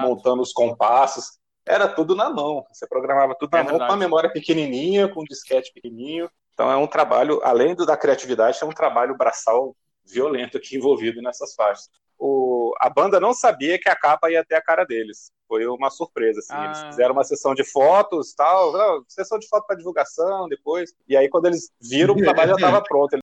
montando 0.00 0.40
os 0.40 0.52
compassos. 0.52 1.38
Era 1.66 1.86
tudo 1.86 2.16
na 2.16 2.30
mão. 2.30 2.64
Você 2.72 2.86
programava 2.86 3.34
tudo 3.38 3.50
na 3.52 3.58
é 3.58 3.62
mão 3.62 3.72
verdade. 3.72 3.88
com 3.88 3.94
uma 3.94 4.00
memória 4.00 4.32
pequenininha, 4.32 5.08
com 5.08 5.20
um 5.20 5.24
disquete 5.24 5.70
pequenininho. 5.74 6.30
Então 6.54 6.70
é 6.70 6.76
um 6.76 6.86
trabalho, 6.86 7.40
além 7.42 7.74
do, 7.74 7.84
da 7.84 7.98
criatividade, 7.98 8.58
é 8.62 8.66
um 8.66 8.70
trabalho 8.70 9.14
braçal 9.14 9.76
violento 10.06 10.56
aqui 10.56 10.76
envolvido 10.76 11.20
nessas 11.20 11.54
faixas 11.54 11.88
o, 12.18 12.72
a 12.80 12.88
banda 12.88 13.20
não 13.20 13.34
sabia 13.34 13.78
que 13.78 13.88
a 13.88 13.96
capa 13.96 14.30
ia 14.30 14.44
ter 14.44 14.54
a 14.54 14.62
cara 14.62 14.84
deles. 14.84 15.30
Foi 15.46 15.66
uma 15.66 15.90
surpresa, 15.90 16.38
assim. 16.38 16.52
Ah. 16.52 16.64
Eles 16.64 16.80
fizeram 16.84 17.12
uma 17.12 17.24
sessão 17.24 17.54
de 17.54 17.62
fotos, 17.64 18.34
tal, 18.34 18.72
não, 18.72 19.04
sessão 19.06 19.38
de 19.38 19.46
foto 19.46 19.66
para 19.66 19.76
divulgação 19.76 20.48
depois. 20.48 20.92
E 21.06 21.16
aí, 21.16 21.28
quando 21.28 21.46
eles 21.46 21.70
viram, 21.80 22.14
o 22.14 22.16
trabalho 22.16 22.50
já 22.50 22.54
estava 22.54 22.82
pronto. 22.82 23.18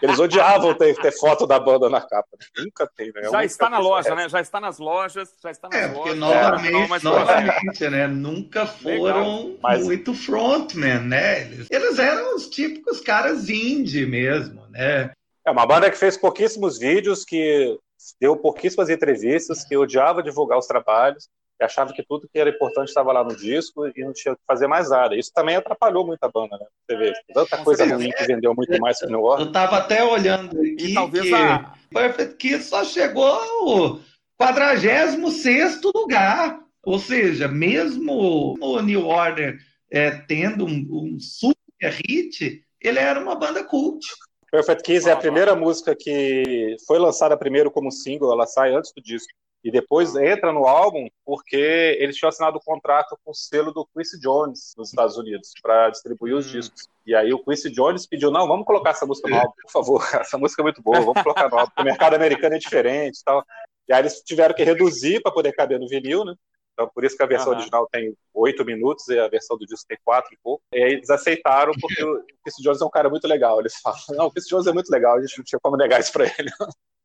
Eles, 0.00 0.18
odiavam 0.18 0.74
ter, 0.74 0.94
ter, 0.96 1.12
foto 1.12 1.46
da 1.46 1.58
banda 1.58 1.90
na 1.90 2.00
capa. 2.00 2.28
Nunca 2.56 2.88
tem, 2.96 3.12
né? 3.12 3.28
Já 3.30 3.44
está 3.44 3.68
na 3.68 3.78
loja, 3.78 4.14
né? 4.14 4.28
Já 4.28 4.40
está 4.40 4.60
nas 4.60 4.78
lojas, 4.78 5.34
já 5.42 5.50
está 5.50 5.68
nas 5.68 5.78
é, 5.78 5.86
lojas. 5.86 5.96
Porque 5.96 6.14
novamente, 6.14 6.94
é, 6.94 7.04
novamente, 7.04 7.88
né? 7.88 8.06
Nunca 8.06 8.66
foram 8.66 9.56
Mas... 9.60 9.84
muito 9.84 10.14
frontman, 10.14 11.00
né? 11.00 11.42
Eles, 11.42 11.68
eles 11.70 11.98
eram 11.98 12.36
os 12.36 12.48
típicos 12.48 13.00
caras 13.00 13.48
indie 13.48 14.06
mesmo, 14.06 14.66
né? 14.68 15.10
É 15.44 15.50
uma 15.50 15.64
banda 15.64 15.90
que 15.90 15.96
fez 15.96 16.16
pouquíssimos 16.16 16.78
vídeos, 16.78 17.24
que 17.24 17.78
deu 18.20 18.36
pouquíssimas 18.36 18.90
entrevistas, 18.90 19.64
que 19.64 19.76
odiava 19.76 20.22
divulgar 20.22 20.58
os 20.58 20.66
trabalhos, 20.66 21.28
e 21.60 21.64
achava 21.64 21.92
que 21.92 22.02
tudo 22.02 22.28
que 22.30 22.38
era 22.38 22.50
importante 22.50 22.88
estava 22.88 23.12
lá 23.12 23.24
no 23.24 23.34
disco 23.34 23.86
e 23.86 24.04
não 24.04 24.12
tinha 24.12 24.34
que 24.34 24.42
fazer 24.46 24.66
mais 24.66 24.90
nada. 24.90 25.16
Isso 25.16 25.32
também 25.34 25.56
atrapalhou 25.56 26.06
muito 26.06 26.22
a 26.22 26.28
banda, 26.28 26.56
né? 26.58 26.66
Você 26.86 26.96
vê, 26.96 27.12
tanta 27.32 27.56
coisa 27.64 27.86
ruim 27.86 28.10
que 28.10 28.24
vendeu 28.24 28.54
muito 28.54 28.78
mais 28.78 28.98
que 28.98 29.06
o 29.06 29.08
New 29.08 29.22
Orleans. 29.22 29.40
Eu 29.40 29.48
estava 29.48 29.78
até 29.78 30.04
olhando 30.04 30.60
aqui 30.60 30.90
e 30.90 30.94
talvez 30.94 31.24
que 31.24 31.34
a... 31.34 31.72
Perfect 31.90 32.36
Kiss 32.36 32.68
só 32.68 32.84
chegou 32.84 33.24
ao 33.24 34.00
46 34.36 35.80
lugar. 35.94 36.60
Ou 36.84 36.98
seja, 36.98 37.48
mesmo 37.48 38.56
o 38.60 38.80
New 38.80 39.06
Order 39.06 39.58
é, 39.90 40.10
tendo 40.10 40.66
um, 40.66 40.86
um 40.90 41.18
super 41.18 41.64
hit, 41.90 42.62
ele 42.80 42.98
era 42.98 43.18
uma 43.18 43.34
banda 43.34 43.64
cult. 43.64 44.06
Perfect 44.50 44.82
Kiss 44.82 45.08
é 45.08 45.12
a 45.12 45.16
primeira 45.16 45.54
música 45.54 45.94
que 45.94 46.76
foi 46.86 46.98
lançada 46.98 47.36
primeiro 47.36 47.70
como 47.70 47.90
single, 47.90 48.32
ela 48.32 48.46
sai 48.46 48.74
antes 48.74 48.92
do 48.92 49.02
disco. 49.02 49.32
E 49.64 49.70
depois 49.70 50.14
entra 50.14 50.52
no 50.52 50.64
álbum 50.64 51.08
porque 51.24 51.96
eles 51.98 52.14
tinham 52.16 52.28
assinado 52.28 52.56
um 52.56 52.60
contrato 52.60 53.18
com 53.24 53.32
o 53.32 53.34
selo 53.34 53.72
do 53.72 53.84
Quincy 53.86 54.20
Jones 54.20 54.74
nos 54.76 54.90
Estados 54.90 55.16
Unidos 55.16 55.50
para 55.60 55.90
distribuir 55.90 56.36
os 56.36 56.46
hum. 56.46 56.52
discos. 56.52 56.88
E 57.04 57.14
aí 57.16 57.32
o 57.32 57.42
Quincy 57.42 57.70
Jones 57.70 58.06
pediu: 58.06 58.30
não, 58.30 58.46
vamos 58.46 58.64
colocar 58.64 58.90
essa 58.90 59.04
música 59.04 59.28
no 59.28 59.36
álbum, 59.36 59.52
por 59.62 59.70
favor. 59.72 60.00
Essa 60.20 60.38
música 60.38 60.62
é 60.62 60.64
muito 60.64 60.80
boa, 60.80 61.00
vamos 61.00 61.20
colocar 61.20 61.48
no 61.48 61.58
álbum. 61.58 61.72
O 61.80 61.82
mercado 61.82 62.14
americano 62.14 62.54
é 62.54 62.58
diferente 62.58 63.18
e 63.18 63.24
tal. 63.24 63.44
E 63.88 63.92
aí 63.92 64.02
eles 64.02 64.20
tiveram 64.20 64.54
que 64.54 64.62
reduzir 64.62 65.20
para 65.20 65.32
poder 65.32 65.52
caber 65.52 65.80
no 65.80 65.88
vinil, 65.88 66.24
né? 66.24 66.34
Então, 66.76 66.90
por 66.94 67.04
isso 67.04 67.16
que 67.16 67.22
a 67.22 67.26
versão 67.26 67.52
uhum. 67.52 67.58
original 67.58 67.88
tem 67.90 68.14
oito 68.34 68.62
minutos 68.62 69.08
e 69.08 69.18
a 69.18 69.26
versão 69.28 69.56
do 69.56 69.64
disco 69.64 69.86
tem 69.88 69.96
quatro 70.04 70.34
e 70.34 70.38
pouco. 70.42 70.62
E 70.70 70.76
aí 70.76 70.92
eles 70.92 71.08
aceitaram 71.08 71.72
porque 71.80 72.04
o 72.04 72.22
Chris 72.44 72.56
Jones 72.60 72.82
é 72.82 72.84
um 72.84 72.90
cara 72.90 73.08
muito 73.08 73.26
legal. 73.26 73.58
Eles 73.58 73.74
falam, 73.80 73.98
não, 74.10 74.26
o 74.26 74.30
Chris 74.30 74.46
Jones 74.46 74.66
é 74.66 74.72
muito 74.72 74.90
legal, 74.90 75.16
a 75.16 75.20
gente 75.22 75.38
não 75.38 75.44
tinha 75.44 75.58
como 75.58 75.78
negar 75.78 76.00
isso 76.00 76.12
pra 76.12 76.24
ele. 76.24 76.50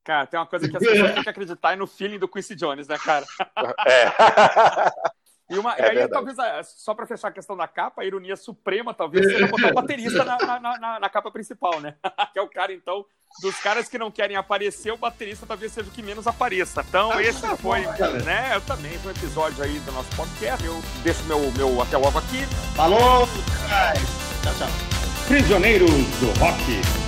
Cara, 0.03 0.27
tem 0.27 0.37
uma 0.37 0.47
coisa 0.47 0.67
que 0.67 0.75
as 0.75 0.83
pessoas 0.83 1.13
têm 1.13 1.23
que 1.23 1.29
acreditar 1.29 1.73
é 1.73 1.75
no 1.75 1.87
feeling 1.87 2.19
do 2.19 2.27
Quincy 2.27 2.55
Jones, 2.55 2.87
né, 2.87 2.97
cara? 2.97 3.25
É. 3.87 5.11
E, 5.51 5.59
uma, 5.59 5.75
é 5.75 5.79
e 5.79 5.83
aí, 5.83 5.95
verdade. 5.97 6.11
talvez, 6.11 6.39
é, 6.39 6.63
só 6.63 6.93
para 6.93 7.05
fechar 7.05 7.27
a 7.27 7.31
questão 7.31 7.57
da 7.57 7.67
capa, 7.67 8.01
a 8.01 8.05
ironia 8.05 8.37
suprema 8.37 8.93
talvez 8.93 9.25
seja 9.25 9.47
botar 9.47 9.67
o 9.67 9.73
baterista 9.73 10.23
na, 10.23 10.37
na, 10.37 10.59
na, 10.79 10.99
na, 11.01 11.09
capa 11.09 11.29
principal, 11.29 11.81
né? 11.81 11.95
que 12.31 12.39
é 12.39 12.41
o 12.41 12.47
cara, 12.47 12.71
então, 12.71 13.05
dos 13.41 13.59
caras 13.59 13.89
que 13.89 13.97
não 13.97 14.09
querem 14.09 14.37
aparecer, 14.37 14.91
o 14.93 14.97
baterista 14.97 15.45
talvez 15.45 15.73
seja 15.73 15.89
o 15.89 15.91
que 15.91 16.01
menos 16.01 16.25
apareça. 16.25 16.85
Então, 16.87 17.11
ah, 17.11 17.21
esse 17.21 17.41
tá 17.41 17.57
foi, 17.57 17.81
bom, 17.81 17.91
né? 18.23 18.55
Eu 18.55 18.61
também, 18.61 18.97
foi 18.99 19.11
um 19.11 19.15
episódio 19.15 19.61
aí 19.61 19.77
do 19.79 19.91
nosso 19.91 20.15
podcast. 20.15 20.65
Eu 20.65 20.81
deixo 21.03 21.23
meu, 21.25 21.39
meu 21.51 21.81
até 21.81 21.97
logo 21.97 22.17
aqui. 22.17 22.45
Falou! 22.73 23.27
Tchau, 24.43 24.53
tchau. 24.57 24.69
Prisioneiros 25.27 25.91
do 25.91 26.39
Rock. 26.39 27.00